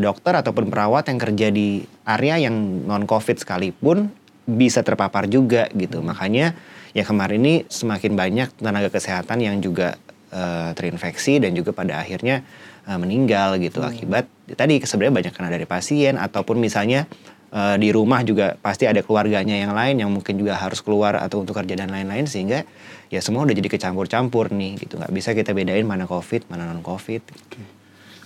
dokter 0.00 0.32
ataupun 0.32 0.72
perawat 0.72 1.12
yang 1.12 1.20
kerja 1.20 1.46
di 1.52 1.84
area 2.08 2.40
yang 2.40 2.88
non 2.88 3.04
COVID 3.04 3.44
sekalipun 3.44 4.08
bisa 4.48 4.80
terpapar 4.80 5.28
juga 5.28 5.68
gitu. 5.76 6.00
Makanya 6.00 6.56
ya 6.96 7.04
kemarin 7.04 7.40
ini 7.44 7.54
semakin 7.68 8.12
banyak 8.16 8.48
tenaga 8.58 8.88
kesehatan 8.88 9.44
yang 9.44 9.60
juga 9.60 10.00
eh, 10.32 10.70
terinfeksi 10.72 11.38
dan 11.44 11.52
juga 11.52 11.76
pada 11.76 12.00
akhirnya 12.00 12.42
eh, 12.88 12.98
meninggal 12.98 13.60
gitu. 13.60 13.84
Akibat 13.84 14.26
tadi 14.56 14.80
sebenarnya 14.82 15.14
banyak 15.28 15.32
karena 15.36 15.50
dari 15.52 15.66
pasien 15.68 16.16
ataupun 16.16 16.56
misalnya 16.56 17.04
eh, 17.52 17.76
di 17.76 17.92
rumah 17.92 18.24
juga 18.24 18.56
pasti 18.56 18.88
ada 18.88 19.04
keluarganya 19.04 19.54
yang 19.54 19.76
lain 19.76 20.00
yang 20.00 20.10
mungkin 20.10 20.40
juga 20.40 20.56
harus 20.56 20.80
keluar 20.80 21.20
atau 21.20 21.44
untuk 21.44 21.54
kerja 21.60 21.76
dan 21.76 21.92
lain-lain 21.92 22.24
sehingga 22.24 22.64
ya 23.12 23.20
semua 23.20 23.44
udah 23.44 23.52
jadi 23.52 23.68
kecampur-campur 23.68 24.48
nih 24.50 24.80
gitu. 24.80 24.96
Nggak 24.96 25.12
bisa 25.12 25.30
kita 25.36 25.52
bedain 25.52 25.84
mana 25.84 26.08
covid 26.08 26.48
mana 26.48 26.66
non 26.66 26.80
covid 26.80 27.20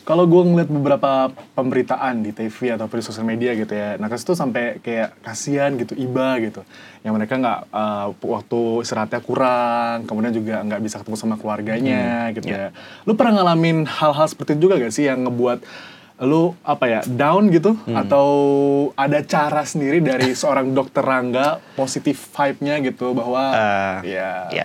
Kalau 0.06 0.22
gue 0.30 0.38
ngeliat 0.38 0.70
beberapa 0.70 1.34
pemberitaan 1.58 2.22
di 2.22 2.30
TV 2.30 2.78
ataupun 2.78 3.02
di 3.02 3.04
sosial 3.04 3.26
media 3.26 3.50
gitu 3.58 3.74
ya, 3.74 3.98
nakes 3.98 4.22
tuh 4.22 4.38
sampai 4.38 4.78
kayak 4.78 5.18
kasihan 5.18 5.74
gitu, 5.74 5.98
iba 5.98 6.38
gitu, 6.38 6.62
yang 7.02 7.18
mereka 7.18 7.34
nggak 7.34 7.60
uh, 7.74 8.14
waktu 8.14 8.86
istirahatnya 8.86 9.18
kurang, 9.18 10.06
kemudian 10.06 10.30
juga 10.30 10.62
nggak 10.62 10.78
bisa 10.78 11.02
ketemu 11.02 11.16
sama 11.18 11.34
keluarganya 11.34 12.30
gitu 12.30 12.46
ya. 12.46 12.70
Lu 13.02 13.18
pernah 13.18 13.42
ngalamin 13.42 13.82
hal-hal 13.82 14.30
seperti 14.30 14.54
itu 14.54 14.70
juga 14.70 14.78
gak 14.78 14.94
sih 14.94 15.10
yang 15.10 15.26
ngebuat 15.26 15.66
lu 16.22 16.54
apa 16.62 16.84
ya 16.86 17.00
down 17.02 17.50
gitu? 17.50 17.74
Atau 17.90 18.26
ada 18.94 19.20
cara 19.26 19.66
sendiri 19.66 19.98
dari 19.98 20.32
seorang 20.38 20.70
dokter 20.70 21.02
Rangga 21.02 21.58
positif 21.74 22.30
vibe-nya 22.30 22.78
gitu 22.78 23.10
bahwa 23.10 23.42
Eh, 23.52 24.14
ya. 24.14 24.54
Ya, 24.54 24.64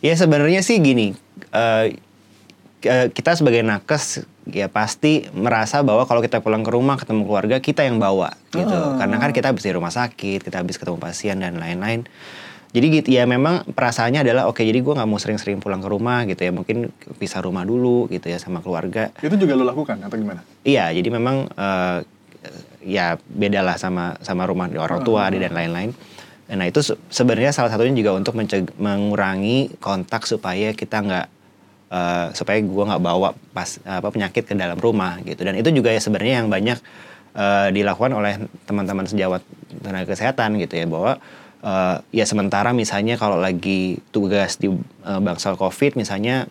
ya 0.00 0.14
sebenarnya 0.16 0.64
sih 0.64 0.80
gini, 0.80 1.12
eh, 1.52 2.00
kita 2.84 3.38
sebagai 3.38 3.62
nakes 3.62 4.26
ya 4.50 4.66
pasti 4.66 5.30
merasa 5.30 5.86
bahwa 5.86 6.02
kalau 6.02 6.18
kita 6.18 6.42
pulang 6.42 6.66
ke 6.66 6.70
rumah 6.74 6.98
ketemu 6.98 7.22
keluarga 7.24 7.56
kita 7.62 7.86
yang 7.86 8.02
bawa 8.02 8.34
gitu, 8.50 8.74
karena 8.98 9.16
kan 9.22 9.30
kita 9.30 9.54
habis 9.54 9.62
di 9.62 9.70
rumah 9.70 9.94
sakit, 9.94 10.42
kita 10.42 10.58
habis 10.58 10.76
ketemu 10.76 10.98
pasien 10.98 11.38
dan 11.38 11.56
lain-lain. 11.62 12.04
Jadi 12.72 12.86
gitu 12.88 13.08
ya 13.12 13.28
memang 13.28 13.68
perasaannya 13.68 14.24
adalah 14.24 14.48
oke 14.48 14.64
jadi 14.64 14.80
gue 14.80 14.94
nggak 14.96 15.04
mau 15.04 15.20
sering-sering 15.20 15.60
pulang 15.60 15.84
ke 15.84 15.92
rumah 15.92 16.24
gitu 16.24 16.40
ya 16.40 16.56
mungkin 16.56 16.88
pisah 17.20 17.44
rumah 17.44 17.68
dulu 17.68 18.08
gitu 18.08 18.32
ya 18.32 18.40
sama 18.40 18.64
keluarga. 18.64 19.12
itu 19.20 19.36
juga 19.36 19.52
lu 19.54 19.68
lakukan 19.68 20.00
atau 20.00 20.16
gimana? 20.16 20.40
Iya, 20.64 20.88
jadi 20.88 21.08
memang 21.12 21.52
eh, 21.52 21.98
ya 22.82 23.20
beda 23.20 23.60
lah 23.60 23.76
sama 23.76 24.16
sama 24.24 24.48
rumah 24.48 24.72
di 24.72 24.80
orang 24.80 25.04
tua 25.04 25.28
adik 25.28 25.44
dan 25.44 25.52
lain-lain. 25.52 25.92
Nah 26.52 26.66
itu 26.68 26.80
se- 26.80 26.98
sebenarnya 27.12 27.52
salah 27.52 27.68
satunya 27.68 27.92
juga 27.92 28.16
untuk 28.16 28.34
mengurangi 28.80 29.76
kontak 29.76 30.24
supaya 30.24 30.72
kita 30.72 31.00
nggak 31.04 31.26
eh, 31.92 32.26
supaya 32.32 32.58
gua 32.64 32.96
nggak 32.96 33.02
bawa 33.04 33.28
pas 33.52 33.76
apa 33.84 34.08
penyakit 34.08 34.48
ke 34.48 34.54
dalam 34.56 34.80
rumah 34.80 35.20
gitu. 35.22 35.44
Dan 35.44 35.60
itu 35.60 35.68
juga 35.68 35.92
ya 35.92 36.00
sebenarnya 36.00 36.42
yang 36.42 36.48
banyak 36.48 36.78
eh, 37.36 37.68
dilakukan 37.70 38.12
oleh 38.16 38.34
teman-teman 38.64 39.04
sejawat 39.04 39.44
tenaga 39.84 40.08
kesehatan 40.08 40.56
gitu 40.60 40.74
ya 40.80 40.86
bahwa 40.88 41.20
eh, 41.60 41.96
ya 42.16 42.24
sementara 42.24 42.72
misalnya 42.72 43.20
kalau 43.20 43.36
lagi 43.36 44.00
tugas 44.10 44.56
di 44.56 44.72
eh, 44.72 45.20
bangsal 45.20 45.60
covid 45.60 45.94
misalnya 46.00 46.48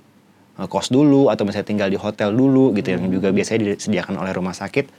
kos 0.62 0.93
dulu 0.93 1.34
atau 1.34 1.41
misalnya 1.41 1.65
tinggal 1.73 1.89
di 1.89 1.97
hotel 1.97 2.30
dulu 2.30 2.69
gitu 2.77 2.93
yang 2.93 3.10
juga 3.10 3.34
biasanya 3.34 3.73
disediakan 3.73 4.19
oleh 4.21 4.30
rumah 4.30 4.54
sakit 4.54 4.93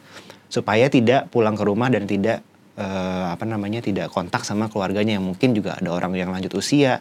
supaya 0.50 0.90
tidak 0.90 1.31
pulang 1.31 1.55
ke 1.55 1.62
rumah 1.62 1.87
dan 1.87 2.05
tidak 2.09 2.42
eh, 2.78 3.26
apa 3.32 3.44
namanya 3.44 3.80
tidak 3.85 4.12
kontak 4.12 4.44
sama 4.46 4.68
keluarganya. 4.68 5.18
Yang 5.18 5.24
mungkin 5.35 5.50
juga 5.56 5.76
ada 5.78 5.90
orang 5.92 6.12
yang 6.16 6.30
lanjut 6.32 6.52
usia 6.56 7.00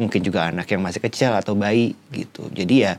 mungkin 0.00 0.20
juga 0.24 0.48
anak 0.48 0.68
yang 0.70 0.80
masih 0.80 1.00
kecil 1.04 1.32
atau 1.36 1.56
bayi 1.56 1.96
gitu. 2.12 2.48
Jadi 2.52 2.74
ya 2.86 2.92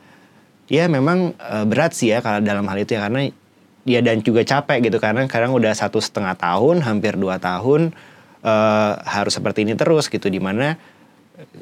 ya 0.71 0.86
memang 0.88 1.36
eh, 1.36 1.65
berat 1.65 1.93
sih 1.97 2.13
ya 2.13 2.23
kalau 2.23 2.43
dalam 2.43 2.65
hal 2.67 2.77
itu 2.81 2.95
ya 2.97 3.07
karena 3.10 3.29
ya 3.88 3.99
dan 4.05 4.21
juga 4.21 4.41
capek 4.45 4.91
gitu. 4.91 4.97
Karena 5.01 5.25
sekarang 5.25 5.51
udah 5.55 5.73
satu 5.73 5.97
setengah 5.97 6.38
tahun 6.38 6.86
hampir 6.86 7.17
dua 7.17 7.41
tahun 7.41 7.93
eh, 8.45 8.93
harus 9.05 9.34
seperti 9.34 9.65
ini 9.65 9.73
terus 9.77 10.10
gitu. 10.10 10.29
Di 10.29 10.41
mana 10.41 10.77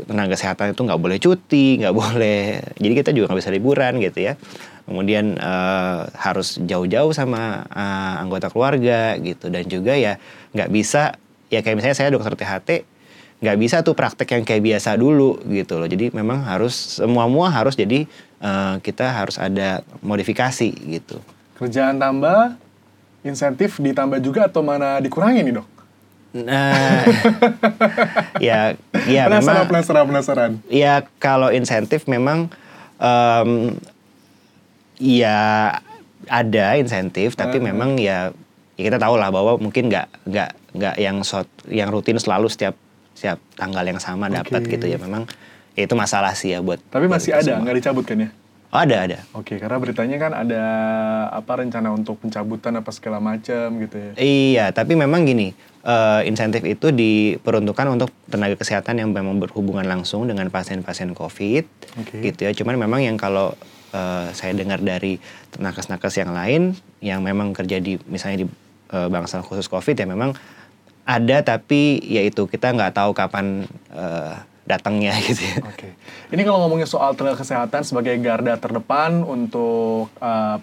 tenaga 0.06 0.36
kesehatan 0.36 0.74
itu 0.76 0.82
nggak 0.86 1.02
boleh 1.02 1.18
cuti 1.18 1.80
nggak 1.82 1.96
boleh. 1.96 2.62
Jadi 2.78 2.94
kita 2.94 3.10
juga 3.16 3.32
nggak 3.32 3.40
bisa 3.42 3.52
liburan 3.54 3.94
gitu 4.04 4.20
ya. 4.20 4.34
Kemudian 4.86 5.38
eh, 5.38 6.00
harus 6.18 6.58
jauh-jauh 6.60 7.12
sama 7.14 7.66
eh, 7.70 8.14
anggota 8.22 8.52
keluarga 8.52 9.16
gitu. 9.22 9.48
Dan 9.48 9.66
juga 9.66 9.96
ya 9.96 10.18
nggak 10.56 10.70
bisa 10.70 11.16
ya 11.50 11.66
kayak 11.66 11.82
misalnya 11.82 11.98
saya 11.98 12.10
dokter 12.14 12.34
THT 12.38 12.70
nggak 13.40 13.58
bisa 13.58 13.80
tuh 13.88 13.96
praktek 13.96 14.36
yang 14.36 14.44
kayak 14.44 14.64
biasa 14.64 15.00
dulu 15.00 15.40
gitu 15.48 15.80
loh. 15.80 15.88
Jadi 15.88 16.12
memang 16.12 16.44
harus 16.44 17.00
semua 17.00 17.26
mua 17.32 17.48
harus 17.48 17.74
jadi 17.80 18.04
eh, 18.44 18.76
kita 18.84 19.06
harus 19.16 19.40
ada 19.40 19.82
modifikasi 20.04 20.70
gitu. 20.76 21.18
Kerjaan 21.60 22.00
tambah, 22.00 22.56
insentif 23.24 23.84
ditambah 23.84 24.24
juga 24.24 24.48
atau 24.48 24.64
mana 24.64 25.00
dikurangi 25.04 25.44
nih 25.44 25.60
dok? 25.60 25.79
Nah 26.30 27.02
ya 28.48 28.78
ya 29.10 29.24
penasaran, 29.26 29.42
memang 29.42 29.66
penasaran, 29.68 30.04
penasaran. 30.06 30.52
Ya 30.70 31.02
kalau 31.18 31.50
insentif 31.50 32.06
memang 32.06 32.54
em, 33.02 33.74
ya 35.02 35.38
ada 36.30 36.78
insentif 36.78 37.34
tapi 37.34 37.58
Uh-huh. 37.58 37.74
memang 37.74 37.98
ya, 37.98 38.30
ya 38.78 38.84
kita 38.86 39.02
tahu 39.02 39.18
lah 39.18 39.34
bahwa 39.34 39.58
mungkin 39.58 39.90
nggak 39.90 40.08
nggak 40.30 40.50
nggak 40.78 40.96
yang 41.02 41.18
short 41.26 41.50
yang 41.66 41.90
rutin 41.90 42.22
selalu 42.22 42.46
setiap 42.46 42.78
setiap 43.18 43.42
tanggal 43.58 43.82
yang 43.82 43.98
sama 43.98 44.30
dapat 44.30 44.62
Oke. 44.64 44.78
gitu 44.78 44.86
ya 44.86 45.02
memang 45.02 45.26
ya 45.74 45.90
itu 45.90 45.96
masalah 45.98 46.38
sih 46.38 46.54
ya 46.54 46.62
buat 46.62 46.78
Tapi 46.94 47.10
buat 47.10 47.18
masih 47.18 47.34
ada, 47.34 47.58
nggak 47.58 47.76
dicabut 47.82 48.06
kan 48.06 48.22
ya? 48.22 48.30
Oh, 48.70 48.78
ada 48.86 49.02
ada 49.02 49.18
Oke, 49.34 49.58
karena 49.58 49.82
beritanya 49.82 50.18
kan 50.22 50.32
ada 50.46 50.64
apa 51.34 51.58
rencana 51.58 51.90
untuk 51.90 52.22
pencabutan 52.22 52.78
apa 52.78 52.94
segala 52.94 53.18
macam 53.18 53.82
gitu 53.82 53.98
ya. 53.98 54.12
Iya, 54.14 54.66
tapi 54.70 54.94
memang 54.94 55.26
gini, 55.26 55.58
eh, 55.82 56.22
insentif 56.30 56.62
itu 56.62 56.94
diperuntukkan 56.94 57.90
untuk 57.90 58.14
tenaga 58.30 58.54
kesehatan 58.62 59.02
yang 59.02 59.10
memang 59.10 59.42
berhubungan 59.42 59.90
langsung 59.90 60.30
dengan 60.30 60.54
pasien-pasien 60.54 61.18
COVID, 61.18 61.66
Oke. 61.98 62.22
gitu 62.22 62.46
ya. 62.46 62.54
Cuman 62.54 62.78
memang 62.78 63.02
yang 63.02 63.18
kalau 63.18 63.58
eh, 63.90 64.30
saya 64.38 64.54
dengar 64.54 64.78
dari 64.86 65.18
nakes-nakes 65.58 66.22
yang 66.22 66.30
lain, 66.30 66.78
yang 67.02 67.26
memang 67.26 67.58
kerja 67.58 67.82
di 67.82 67.98
misalnya 68.06 68.46
di 68.46 68.48
eh, 68.94 69.08
bangsal 69.10 69.42
khusus 69.42 69.66
COVID 69.66 69.98
ya 69.98 70.06
memang 70.06 70.38
ada, 71.10 71.42
tapi 71.42 71.98
yaitu 72.06 72.46
kita 72.46 72.70
nggak 72.70 72.94
tahu 72.94 73.18
kapan 73.18 73.66
eh, 73.90 74.46
datangnya 74.70 75.18
gitu 75.28 75.42
ya. 75.42 75.58
Oke. 75.66 75.98
Ini 76.30 76.42
kalau 76.46 76.70
ngomongin 76.70 76.86
soal 76.86 77.18
tenaga 77.18 77.42
kesehatan 77.42 77.82
sebagai 77.82 78.14
garda 78.22 78.54
terdepan 78.62 79.26
untuk 79.26 80.14
uh, 80.22 80.62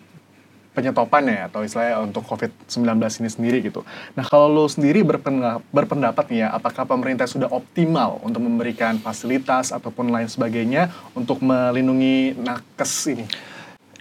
penyetopan 0.76 1.24
ya 1.24 1.40
atau 1.48 1.64
istilahnya 1.64 2.04
untuk 2.04 2.20
COVID-19 2.28 3.00
ini 3.00 3.30
sendiri 3.32 3.58
gitu. 3.64 3.80
Nah 4.12 4.28
kalau 4.28 4.52
lo 4.52 4.68
sendiri 4.68 5.00
berpenda- 5.00 5.64
berpendapat 5.72 6.28
nih 6.28 6.44
ya, 6.44 6.48
apakah 6.52 6.84
pemerintah 6.84 7.24
sudah 7.24 7.48
optimal 7.48 8.20
untuk 8.20 8.44
memberikan 8.44 9.00
fasilitas 9.00 9.72
ataupun 9.72 10.12
lain 10.12 10.28
sebagainya 10.28 10.92
untuk 11.16 11.40
melindungi 11.40 12.36
nakes 12.36 13.08
ini? 13.08 13.24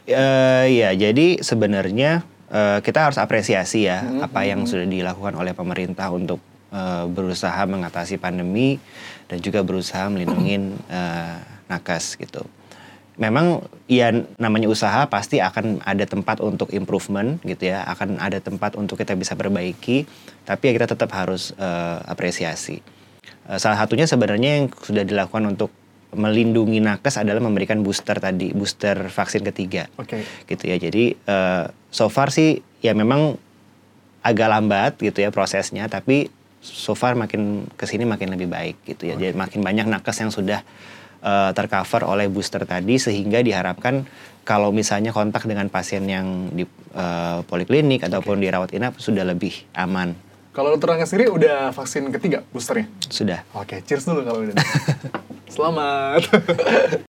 Eh, 0.06 0.66
ya, 0.76 0.92
jadi 0.92 1.40
sebenarnya 1.40 2.28
eh, 2.52 2.80
kita 2.84 3.08
harus 3.10 3.18
apresiasi 3.18 3.88
ya 3.88 4.04
Mhm, 4.04 4.28
apa 4.28 4.44
yang 4.44 4.68
sudah 4.68 4.84
dilakukan 4.84 5.34
oleh 5.40 5.56
pemerintah 5.56 6.12
untuk 6.12 6.44
eh, 6.76 7.08
berusaha 7.08 7.64
mengatasi 7.66 8.20
pandemi 8.20 8.78
dan 9.30 9.38
juga 9.42 9.66
berusaha 9.66 10.06
melindungi 10.10 10.78
eh, 10.90 11.38
nakes 11.70 12.18
gitu. 12.18 12.46
Memang 13.16 13.64
ya 13.88 14.12
namanya 14.36 14.68
usaha 14.68 15.08
pasti 15.08 15.40
akan 15.40 15.80
ada 15.88 16.04
tempat 16.04 16.44
untuk 16.44 16.76
improvement 16.76 17.40
gitu 17.48 17.72
ya, 17.72 17.88
akan 17.88 18.20
ada 18.20 18.44
tempat 18.44 18.76
untuk 18.76 19.00
kita 19.00 19.16
bisa 19.16 19.40
perbaiki, 19.40 20.04
tapi 20.44 20.64
ya 20.68 20.72
kita 20.76 20.88
tetap 20.92 21.10
harus 21.16 21.56
eh, 21.56 22.00
apresiasi. 22.12 22.84
Eh, 23.48 23.58
salah 23.58 23.80
satunya 23.80 24.04
sebenarnya 24.04 24.50
yang 24.60 24.66
sudah 24.68 25.08
dilakukan 25.08 25.48
untuk 25.48 25.72
melindungi 26.16 26.80
nakes 26.80 27.20
adalah 27.20 27.44
memberikan 27.44 27.84
booster 27.84 28.20
tadi, 28.20 28.56
booster 28.56 29.12
vaksin 29.12 29.44
ketiga 29.44 29.92
Oke. 30.00 30.24
gitu 30.48 30.64
ya. 30.68 30.76
Jadi 30.76 31.16
eh, 31.16 31.66
so 31.92 32.12
far 32.12 32.36
sih 32.36 32.60
ya 32.84 32.92
memang 32.92 33.40
agak 34.26 34.48
lambat 34.52 34.92
gitu 35.00 35.24
ya 35.24 35.32
prosesnya, 35.32 35.88
tapi 35.88 36.28
so 36.66 36.98
far 36.98 37.14
makin 37.14 37.70
ke 37.78 37.86
sini 37.86 38.10
makin 38.10 38.34
lebih 38.34 38.50
baik 38.50 38.82
gitu 38.90 39.14
ya. 39.14 39.16
Jadi 39.16 39.38
makin 39.38 39.62
banyak 39.62 39.86
nakes 39.86 40.18
yang 40.26 40.34
sudah 40.34 40.66
eh, 41.22 41.52
tercover 41.54 42.10
oleh 42.10 42.26
booster 42.26 42.66
tadi 42.66 42.98
sehingga 42.98 43.46
diharapkan 43.46 44.10
kalau 44.42 44.74
misalnya 44.74 45.14
kontak 45.14 45.46
dengan 45.46 45.70
pasien 45.70 46.10
yang 46.10 46.50
di 46.50 46.66
eh, 46.98 47.40
poliklinik 47.46 48.02
ataupun 48.10 48.42
dirawat 48.42 48.74
inap 48.74 48.98
sudah 48.98 49.22
lebih 49.22 49.54
aman. 49.78 50.18
Kalau 50.56 50.72
dokter 50.72 50.96
Angga 50.96 51.06
sendiri 51.06 51.28
udah 51.30 51.76
vaksin 51.76 52.10
ketiga 52.16 52.42
boosternya? 52.50 52.88
Sudah. 53.12 53.44
Oke, 53.54 53.84
cheers 53.84 54.08
dulu 54.08 54.24
kalau 54.24 54.40
udah. 54.48 54.56
Selamat. 55.56 56.22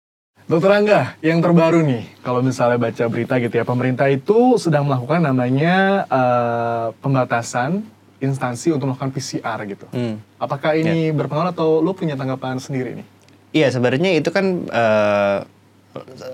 Dokter 0.45 0.69
Angga, 0.69 1.17
yang 1.25 1.41
terbaru 1.41 1.81
nih, 1.81 2.05
kalau 2.21 2.45
misalnya 2.45 2.77
baca 2.77 3.09
berita 3.09 3.41
gitu 3.41 3.57
ya, 3.57 3.65
pemerintah 3.65 4.05
itu 4.13 4.61
sedang 4.61 4.85
melakukan 4.85 5.25
namanya 5.25 6.05
eh, 6.05 6.87
pembatasan 7.01 7.81
instansi 8.23 8.71
untuk 8.71 8.91
melakukan 8.91 9.11
PCR 9.11 9.59
gitu. 9.67 9.85
Hmm. 9.91 10.23
Apakah 10.39 10.77
ini 10.79 11.11
berpengaruh 11.11 11.51
atau 11.51 11.83
lo 11.83 11.91
punya 11.91 12.15
tanggapan 12.15 12.59
sendiri 12.59 12.95
nih? 12.95 13.07
Iya 13.55 13.67
sebenarnya 13.71 14.19
itu 14.19 14.29
kan 14.31 14.67
eh, 14.67 15.39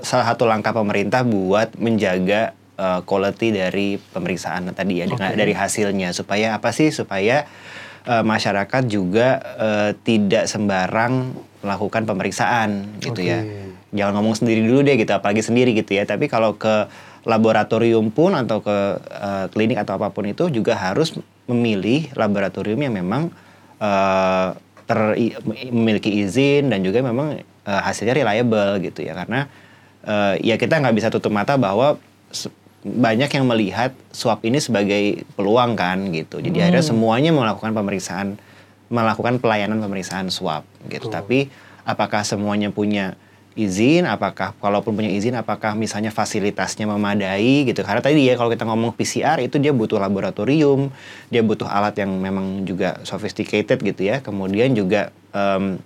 salah 0.01 0.25
satu 0.33 0.49
langkah 0.49 0.73
pemerintah 0.73 1.21
buat 1.25 1.73
menjaga 1.77 2.53
eh, 2.77 2.99
quality 3.05 3.47
dari 3.53 3.97
pemeriksaan 3.97 4.73
tadi 4.73 5.01
ya 5.01 5.05
dengan 5.09 5.33
Oke. 5.33 5.37
dari 5.37 5.53
hasilnya 5.53 6.13
supaya 6.13 6.57
apa 6.57 6.69
sih 6.73 6.89
supaya 6.89 7.45
eh, 8.05 8.23
masyarakat 8.25 8.83
juga 8.89 9.41
eh, 9.57 9.91
tidak 10.01 10.49
sembarang 10.49 11.33
melakukan 11.61 12.09
pemeriksaan 12.09 13.01
gitu 13.01 13.21
ya. 13.21 13.41
Oke. 13.41 13.69
Jangan 13.91 14.13
ngomong 14.17 14.35
sendiri 14.39 14.65
dulu 14.65 14.87
deh 14.87 14.95
gitu 14.97 15.11
apalagi 15.13 15.45
sendiri 15.45 15.77
gitu 15.77 15.97
ya. 15.97 16.07
Tapi 16.07 16.25
kalau 16.25 16.57
ke 16.57 16.89
laboratorium 17.23 18.09
pun 18.09 18.33
atau 18.33 18.61
ke 18.65 18.77
eh, 19.01 19.45
klinik 19.53 19.77
atau 19.77 19.97
apa 19.97 20.09
pun 20.09 20.25
itu 20.25 20.49
juga 20.49 20.73
harus 20.73 21.13
memilih 21.45 22.09
laboratorium 22.17 22.81
yang 22.81 22.93
memang 22.97 23.29
eh, 23.77 24.49
ter 24.89 24.99
memiliki 25.71 26.11
izin 26.25 26.67
dan 26.73 26.81
juga 26.81 27.05
memang 27.05 27.39
eh, 27.41 27.81
hasilnya 27.81 28.17
reliable 28.17 28.81
gitu 28.81 29.05
ya. 29.05 29.13
Karena 29.13 29.45
eh, 30.05 30.35
ya 30.41 30.55
kita 30.57 30.81
nggak 30.81 30.95
bisa 30.97 31.07
tutup 31.13 31.29
mata 31.29 31.55
bahwa 31.55 32.01
banyak 32.81 33.29
yang 33.29 33.45
melihat 33.45 33.93
swab 34.09 34.41
ini 34.41 34.57
sebagai 34.57 35.21
peluang 35.37 35.77
kan 35.77 36.09
gitu. 36.09 36.41
Jadi 36.41 36.57
akhirnya 36.57 36.81
semuanya 36.81 37.29
melakukan 37.29 37.77
pemeriksaan 37.77 38.41
melakukan 38.91 39.39
pelayanan 39.39 39.79
pemeriksaan 39.79 40.27
swab 40.33 40.67
gitu. 40.89 41.07
Betul. 41.07 41.15
tapi 41.15 41.39
apakah 41.87 42.21
semuanya 42.27 42.69
punya 42.69 43.15
izin 43.51 44.07
apakah 44.07 44.55
kalaupun 44.63 44.95
punya 44.95 45.11
izin 45.11 45.35
apakah 45.35 45.75
misalnya 45.75 46.07
fasilitasnya 46.07 46.87
memadai 46.87 47.67
gitu. 47.67 47.83
Karena 47.83 47.99
tadi 47.99 48.23
ya 48.23 48.39
kalau 48.39 48.47
kita 48.47 48.63
ngomong 48.63 48.95
PCR 48.95 49.43
itu 49.43 49.59
dia 49.59 49.75
butuh 49.75 49.99
laboratorium 49.99 50.87
dia 51.27 51.43
butuh 51.43 51.67
alat 51.67 51.99
yang 51.99 52.15
memang 52.15 52.63
juga 52.63 53.03
sophisticated 53.03 53.83
gitu 53.83 54.07
ya. 54.07 54.23
Kemudian 54.23 54.71
juga 54.71 55.11
em, 55.35 55.83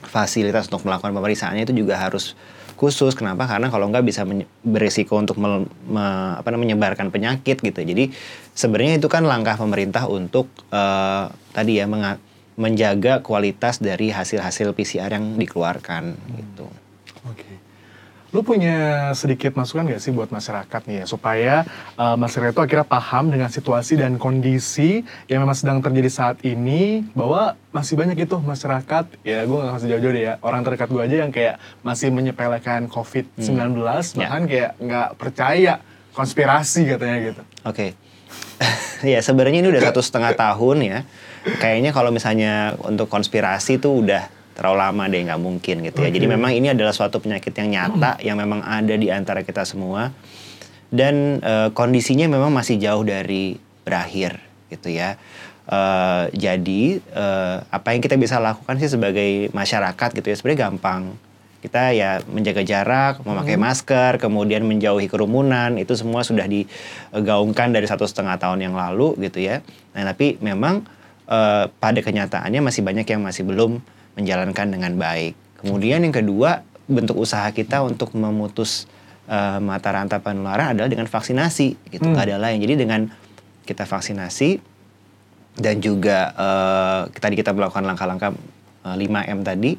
fasilitas 0.00 0.68
untuk 0.72 0.88
melakukan 0.88 1.12
pemeriksaannya 1.12 1.68
itu 1.68 1.76
juga 1.76 2.00
harus 2.00 2.32
khusus. 2.80 3.12
Kenapa? 3.12 3.44
Karena 3.44 3.68
kalau 3.68 3.92
nggak 3.92 4.04
bisa 4.04 4.24
beresiko 4.64 5.20
untuk 5.20 5.36
mel- 5.36 5.68
me- 5.84 6.40
apa 6.40 6.48
menyebarkan 6.56 7.12
penyakit 7.12 7.60
gitu. 7.60 7.80
Jadi 7.84 8.16
sebenarnya 8.56 8.96
itu 8.96 9.12
kan 9.12 9.28
langkah 9.28 9.60
pemerintah 9.60 10.08
untuk 10.08 10.48
eh, 10.72 11.24
tadi 11.52 11.80
ya 11.80 11.86
menjaga 12.54 13.20
kualitas 13.20 13.82
dari 13.82 14.08
hasil-hasil 14.08 14.72
PCR 14.72 15.20
yang 15.20 15.36
dikeluarkan 15.36 16.16
gitu. 16.38 16.83
Oke. 17.28 17.74
Lu 18.34 18.42
punya 18.42 19.14
sedikit 19.14 19.54
masukan 19.54 19.86
gak 19.86 20.02
sih 20.02 20.10
buat 20.10 20.26
masyarakat 20.26 20.90
nih 20.90 20.96
ya 20.98 21.04
supaya 21.06 21.54
uh, 21.94 22.18
masyarakat 22.18 22.50
itu 22.50 22.62
akhirnya 22.66 22.82
paham 22.82 23.30
dengan 23.30 23.46
situasi 23.46 23.94
dan 23.94 24.18
kondisi 24.18 25.06
yang 25.30 25.46
memang 25.46 25.54
sedang 25.54 25.78
terjadi 25.78 26.10
saat 26.10 26.42
ini 26.42 27.06
bahwa 27.14 27.54
masih 27.70 27.94
banyak 27.94 28.26
itu 28.26 28.34
masyarakat 28.34 29.22
ya 29.22 29.46
gue 29.46 29.54
gak 29.54 29.72
kasih 29.78 29.88
jauh-jauh 29.94 30.14
deh 30.18 30.24
ya 30.26 30.34
orang 30.42 30.66
terdekat 30.66 30.90
gue 30.90 31.02
aja 31.06 31.16
yang 31.22 31.30
kayak 31.30 31.62
masih 31.86 32.10
menyepelekan 32.10 32.90
COVID-19 32.90 33.78
bahkan 34.18 34.42
kayak 34.50 34.70
nggak 34.82 35.08
percaya 35.14 35.78
konspirasi 36.10 36.90
katanya 36.90 37.16
gitu. 37.22 37.42
Oke. 37.62 37.94
ya 39.14 39.22
sebenarnya 39.22 39.62
ini 39.62 39.68
udah 39.70 39.94
satu 39.94 40.02
setengah 40.02 40.34
tahun 40.34 40.78
ya 40.82 40.98
kayaknya 41.62 41.94
kalau 41.94 42.10
misalnya 42.10 42.74
untuk 42.82 43.06
konspirasi 43.06 43.78
tuh 43.78 44.02
udah 44.02 44.26
terlalu 44.54 44.78
lama 44.78 45.04
deh 45.10 45.20
nggak 45.26 45.42
mungkin 45.42 45.76
gitu 45.82 45.98
ya. 46.06 46.10
Jadi 46.14 46.26
memang 46.30 46.54
ini 46.54 46.70
adalah 46.70 46.94
suatu 46.94 47.18
penyakit 47.18 47.52
yang 47.58 47.68
nyata 47.74 48.22
yang 48.22 48.38
memang 48.38 48.62
ada 48.62 48.94
di 48.94 49.10
antara 49.10 49.42
kita 49.42 49.66
semua 49.66 50.14
dan 50.94 51.42
eh, 51.42 51.68
kondisinya 51.74 52.30
memang 52.30 52.54
masih 52.54 52.78
jauh 52.78 53.02
dari 53.02 53.58
berakhir 53.82 54.38
gitu 54.70 54.94
ya. 54.94 55.18
Eh, 55.64 56.24
jadi 56.36 56.82
eh, 57.00 57.56
apa 57.66 57.96
yang 57.96 58.00
kita 58.04 58.14
bisa 58.20 58.38
lakukan 58.38 58.76
sih 58.78 58.92
sebagai 58.92 59.50
masyarakat 59.50 60.08
gitu 60.14 60.26
ya 60.30 60.36
sebenarnya 60.38 60.60
gampang. 60.70 61.02
Kita 61.64 61.96
ya 61.96 62.20
menjaga 62.28 62.60
jarak, 62.60 63.24
memakai 63.24 63.56
masker, 63.56 64.20
kemudian 64.20 64.68
menjauhi 64.68 65.08
kerumunan 65.08 65.80
itu 65.80 65.96
semua 65.96 66.20
sudah 66.20 66.44
digaungkan 66.44 67.72
dari 67.72 67.88
satu 67.88 68.04
setengah 68.04 68.36
tahun 68.36 68.68
yang 68.68 68.76
lalu 68.76 69.16
gitu 69.24 69.40
ya. 69.40 69.64
Nah 69.96 70.04
tapi 70.04 70.36
memang 70.44 70.84
eh, 71.26 71.64
pada 71.72 72.00
kenyataannya 72.04 72.60
masih 72.60 72.84
banyak 72.84 73.08
yang 73.08 73.24
masih 73.24 73.48
belum 73.48 73.80
menjalankan 74.14 74.66
dengan 74.70 74.92
baik. 74.94 75.34
Kemudian 75.62 76.04
yang 76.04 76.14
kedua 76.14 76.62
bentuk 76.84 77.16
usaha 77.16 77.48
kita 77.50 77.80
untuk 77.82 78.12
memutus 78.14 78.86
eh, 79.24 79.58
mata 79.60 79.88
rantai 79.88 80.20
penularan 80.20 80.76
adalah 80.76 80.90
dengan 80.90 81.08
vaksinasi 81.08 81.90
gitu 81.90 82.06
Hmm. 82.12 82.20
ada 82.20 82.36
lain. 82.36 82.60
Jadi 82.60 82.74
dengan 82.76 83.08
kita 83.64 83.88
vaksinasi 83.88 84.60
dan 85.58 85.80
juga 85.80 86.34
eh, 86.34 87.00
tadi 87.16 87.34
kita 87.38 87.56
melakukan 87.56 87.84
langkah-langkah 87.88 88.30
eh, 88.84 88.96
5M 89.00 89.40
tadi 89.42 89.76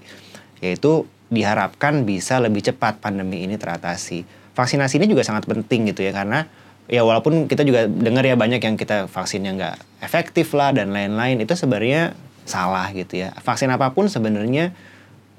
yaitu 0.63 1.05
diharapkan 1.29 2.05
bisa 2.05 2.41
lebih 2.41 2.65
cepat 2.65 3.01
pandemi 3.01 3.45
ini 3.45 3.57
teratasi. 3.57 4.25
Vaksinasi 4.55 4.97
ini 5.01 5.07
juga 5.09 5.21
sangat 5.21 5.45
penting 5.45 5.91
gitu 5.91 6.05
ya 6.05 6.15
karena 6.15 6.47
ya 6.85 7.01
walaupun 7.01 7.49
kita 7.49 7.65
juga 7.65 7.89
dengar 7.89 8.23
ya 8.25 8.37
banyak 8.37 8.61
yang 8.61 8.77
kita 8.77 9.09
vaksinnya 9.09 9.57
nggak 9.57 9.75
efektif 10.05 10.53
lah 10.53 10.69
dan 10.69 10.93
lain-lain 10.93 11.41
itu 11.41 11.53
sebenarnya 11.57 12.13
salah 12.45 12.87
gitu 12.93 13.19
ya. 13.19 13.33
Vaksin 13.41 13.67
apa 13.73 13.91
pun 13.91 14.07
sebenarnya 14.07 14.71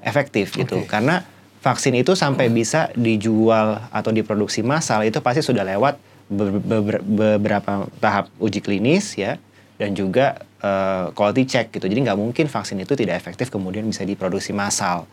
efektif 0.03 0.53
gitu 0.53 0.85
Oke. 0.85 0.89
karena 0.89 1.25
vaksin 1.61 1.97
itu 1.97 2.13
sampai 2.13 2.47
bisa 2.53 2.93
dijual 2.93 3.81
atau 3.89 4.13
diproduksi 4.13 4.61
massal 4.61 5.03
itu 5.03 5.19
pasti 5.19 5.41
sudah 5.41 5.65
lewat 5.65 5.97
be- 6.29 6.61
be- 6.61 7.03
beberapa 7.03 7.89
tahap 7.97 8.29
uji 8.37 8.61
klinis 8.61 9.17
ya 9.17 9.41
dan 9.81 9.97
juga 9.97 10.45
eh, 10.61 11.09
quality 11.17 11.43
check 11.49 11.73
gitu 11.73 11.89
jadi 11.89 12.11
nggak 12.11 12.19
mungkin 12.19 12.45
vaksin 12.45 12.77
itu 12.77 12.93
tidak 12.93 13.17
efektif 13.17 13.49
kemudian 13.49 13.83
bisa 13.89 14.05
diproduksi 14.05 14.53
massal 14.53 15.09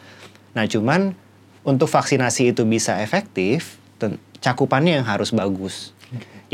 nah 0.52 0.68
cuman 0.68 1.16
untuk 1.64 1.88
vaksinasi 1.88 2.52
itu 2.52 2.62
bisa 2.68 3.00
efektif 3.00 3.80
cakupannya 4.44 5.00
yang 5.00 5.06
harus 5.08 5.32
bagus 5.32 5.93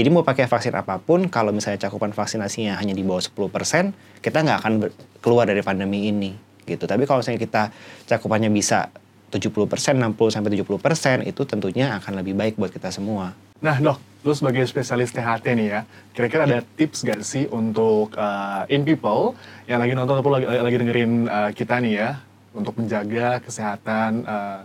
jadi 0.00 0.08
mau 0.08 0.24
pakai 0.24 0.48
vaksin 0.48 0.72
apa 0.72 0.96
pun, 0.96 1.28
kalau 1.28 1.52
misalnya 1.52 1.76
cakupan 1.76 2.16
vaksinasinya 2.16 2.80
hanya 2.80 2.96
di 2.96 3.04
bawah 3.04 3.20
10%, 3.20 3.92
kita 4.24 4.38
nggak 4.40 4.58
akan 4.64 4.72
keluar 5.20 5.44
dari 5.44 5.60
pandemi 5.60 6.08
ini. 6.08 6.32
gitu. 6.64 6.88
Tapi 6.88 7.04
kalau 7.04 7.20
misalnya 7.20 7.36
kita 7.42 7.62
cakupannya 8.08 8.48
bisa 8.48 8.88
70%, 9.28 10.00
60 10.00 10.32
sampai 10.32 10.50
70%, 10.56 11.28
itu 11.28 11.42
tentunya 11.44 12.00
akan 12.00 12.12
lebih 12.16 12.32
baik 12.32 12.56
buat 12.56 12.72
kita 12.72 12.88
semua. 12.88 13.36
Nah 13.60 13.76
dok, 13.76 14.00
lu 14.24 14.32
sebagai 14.32 14.64
spesialis 14.64 15.12
THT 15.12 15.44
nih 15.52 15.68
ya, 15.68 15.80
kira-kira 16.16 16.48
ada 16.48 16.64
tips 16.64 17.04
gak 17.04 17.20
sih 17.20 17.44
untuk 17.52 18.16
uh, 18.16 18.64
in 18.72 18.88
people 18.88 19.36
yang 19.68 19.84
lagi 19.84 19.92
nonton 19.92 20.16
ataupun 20.16 20.32
lagi, 20.40 20.46
lagi 20.48 20.76
dengerin 20.80 21.12
uh, 21.28 21.50
kita 21.52 21.76
nih 21.84 21.92
ya, 22.00 22.10
untuk 22.56 22.72
menjaga 22.80 23.44
kesehatan 23.44 24.24
uh, 24.24 24.64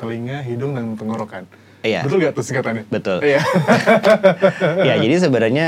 telinga, 0.00 0.40
hidung, 0.40 0.72
dan 0.72 0.96
tenggorokan? 0.96 1.44
Iya. 1.84 2.00
Betul 2.00 2.24
gak 2.24 2.32
tuh 2.32 2.44
singkatannya? 2.48 2.84
Betul. 2.88 3.20
Iya. 3.20 3.44
ya 4.88 4.94
jadi 4.96 5.14
sebenarnya 5.20 5.66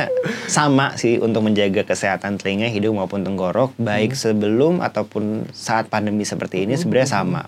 sama 0.49 0.97
sih 0.97 1.21
untuk 1.21 1.45
menjaga 1.45 1.85
kesehatan 1.85 2.41
telinga, 2.41 2.73
hidung 2.73 2.97
maupun 2.97 3.21
tenggorok 3.21 3.77
baik 3.77 4.17
sebelum 4.17 4.81
ataupun 4.81 5.45
saat 5.53 5.93
pandemi 5.93 6.25
seperti 6.25 6.65
ini 6.65 6.81
sebenarnya 6.81 7.11
sama. 7.21 7.43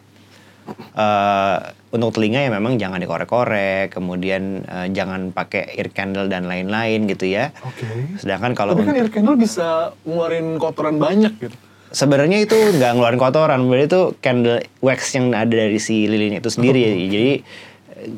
Eh, 0.68 1.58
untuk 1.96 2.12
telinga 2.12 2.44
ya 2.44 2.52
memang 2.52 2.76
jangan 2.76 3.00
dikorek-korek, 3.00 3.88
kemudian 3.88 4.68
eh, 4.68 4.92
jangan 4.92 5.32
pakai 5.32 5.80
ear 5.80 5.88
candle 5.88 6.28
dan 6.28 6.44
lain-lain 6.44 7.08
gitu 7.08 7.24
ya. 7.24 7.56
Oke. 7.64 7.88
Sedangkan 8.20 8.52
kalau 8.52 8.76
Tapi 8.76 8.84
kan 8.84 9.00
air 9.00 9.08
candle 9.08 9.40
bisa 9.40 9.96
ngeluarin 10.04 10.60
kotoran 10.60 11.00
banyak 11.00 11.32
gitu. 11.40 11.56
sebenarnya 11.88 12.44
itu 12.44 12.52
nggak 12.52 13.00
ngeluarin 13.00 13.16
kotoran, 13.16 13.64
berarti 13.64 13.88
itu 13.88 14.02
candle 14.20 14.60
wax 14.84 15.16
yang 15.16 15.32
ada 15.32 15.48
dari 15.48 15.80
si 15.80 16.04
lilinnya 16.04 16.44
itu 16.44 16.52
sendiri. 16.52 16.84
Jadi 17.08 17.32
eh, 17.40 17.67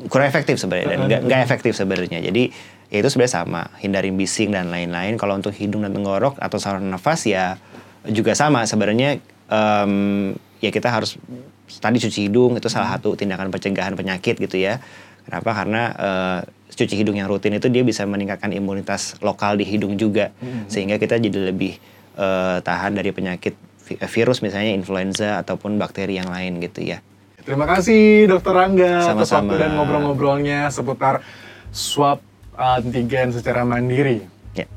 kurang 0.07 0.27
efektif 0.29 0.61
sebenarnya 0.61 0.87
dan 0.93 0.99
nggak 1.09 1.21
nggak 1.25 1.41
efektif 1.41 1.73
sebenarnya. 1.73 2.21
Jadi 2.21 2.53
ya 2.91 2.97
itu 3.01 3.09
sebenarnya 3.09 3.35
sama, 3.41 3.63
hindarin 3.81 4.15
bising 4.15 4.53
dan 4.53 4.69
lain-lain. 4.69 5.17
Kalau 5.17 5.39
untuk 5.39 5.55
hidung 5.55 5.81
dan 5.81 5.95
tenggorok 5.95 6.37
atau 6.37 6.57
saluran 6.61 6.89
nafas 6.91 7.25
ya 7.25 7.57
juga 8.07 8.37
sama 8.37 8.65
sebenarnya. 8.65 9.17
em, 9.51 10.31
ya 10.63 10.71
kita 10.71 10.87
harus 10.87 11.19
tadi 11.83 11.99
cuci 11.99 12.31
hidung 12.31 12.55
itu 12.55 12.71
salah 12.71 12.95
satu 12.95 13.19
tindakan 13.19 13.51
pencegahan 13.51 13.97
penyakit 13.99 14.39
gitu 14.39 14.55
ya. 14.55 14.79
Kenapa? 15.27 15.51
Karena 15.51 15.81
eh, 15.91 16.39
cuci 16.71 16.95
hidung 16.95 17.19
yang 17.19 17.27
rutin 17.27 17.51
itu 17.59 17.67
dia 17.67 17.83
bisa 17.83 18.07
meningkatkan 18.07 18.47
imunitas 18.55 19.19
lokal 19.19 19.59
di 19.59 19.67
hidung 19.67 19.99
juga, 19.99 20.31
sehingga 20.71 20.95
kita 20.95 21.19
jadi 21.19 21.51
lebih 21.51 21.75
eh, 22.15 22.57
tahan 22.63 22.95
dari 22.95 23.11
penyakit 23.11 23.53
vi- 23.91 23.99
virus 23.99 24.39
misalnya 24.39 24.71
influenza 24.71 25.41
ataupun 25.43 25.75
bakteri 25.75 26.15
yang 26.15 26.31
lain 26.31 26.63
gitu 26.63 26.79
ya. 26.85 27.03
Terima 27.41 27.65
kasih 27.65 28.29
Dokter 28.29 28.53
Rangga 28.53 29.01
atas 29.01 29.33
Sama-sama. 29.33 29.49
waktu 29.49 29.55
dan 29.57 29.69
ngobrol-ngobrolnya 29.73 30.69
seputar 30.69 31.25
swab 31.73 32.21
antigen 32.53 33.33
secara 33.33 33.65
mandiri. 33.65 34.21
Ya. 34.53 34.69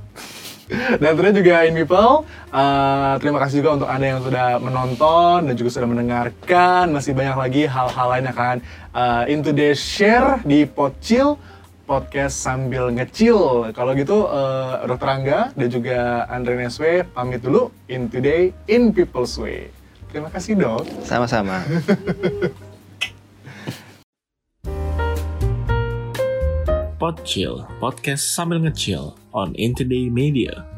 Dan 1.01 1.13
tentunya 1.13 1.35
juga 1.37 1.55
in 1.69 1.77
people, 1.77 2.25
uh, 2.49 3.15
terima 3.21 3.37
kasih 3.45 3.61
juga 3.61 3.71
untuk 3.77 3.89
Anda 3.93 4.17
yang 4.17 4.21
sudah 4.25 4.57
menonton 4.57 5.45
dan 5.45 5.55
juga 5.61 5.71
sudah 5.77 5.89
mendengarkan. 5.93 6.89
Masih 6.89 7.13
banyak 7.13 7.37
lagi 7.37 7.63
hal-hal 7.69 8.07
lain 8.17 8.25
yang 8.25 8.33
akan 8.33 8.57
uh, 8.97 9.23
in 9.29 9.45
today 9.45 9.77
share 9.77 10.41
di 10.49 10.65
Pocil 10.65 11.37
podcast 11.85 12.41
sambil 12.41 12.89
ngecil. 12.89 13.69
Kalau 13.77 13.93
gitu 13.93 14.25
uh, 14.25 14.81
Dr. 14.89 15.09
Angga 15.13 15.41
dan 15.53 15.69
juga 15.69 16.25
Andre 16.33 16.65
Neswe 16.65 17.05
pamit 17.13 17.45
dulu 17.45 17.69
in 17.93 18.09
today 18.09 18.57
in 18.65 18.89
people's 18.97 19.37
way. 19.37 19.69
Terima 20.15 20.31
kasih 20.31 20.55
dok. 20.55 20.87
Sama-sama. 21.03 21.59
Podchill, 27.03 27.67
podcast 27.83 28.23
sambil 28.23 28.63
ngecil 28.63 29.19
on 29.35 29.51
Intoday 29.59 30.07
Media. 30.07 30.74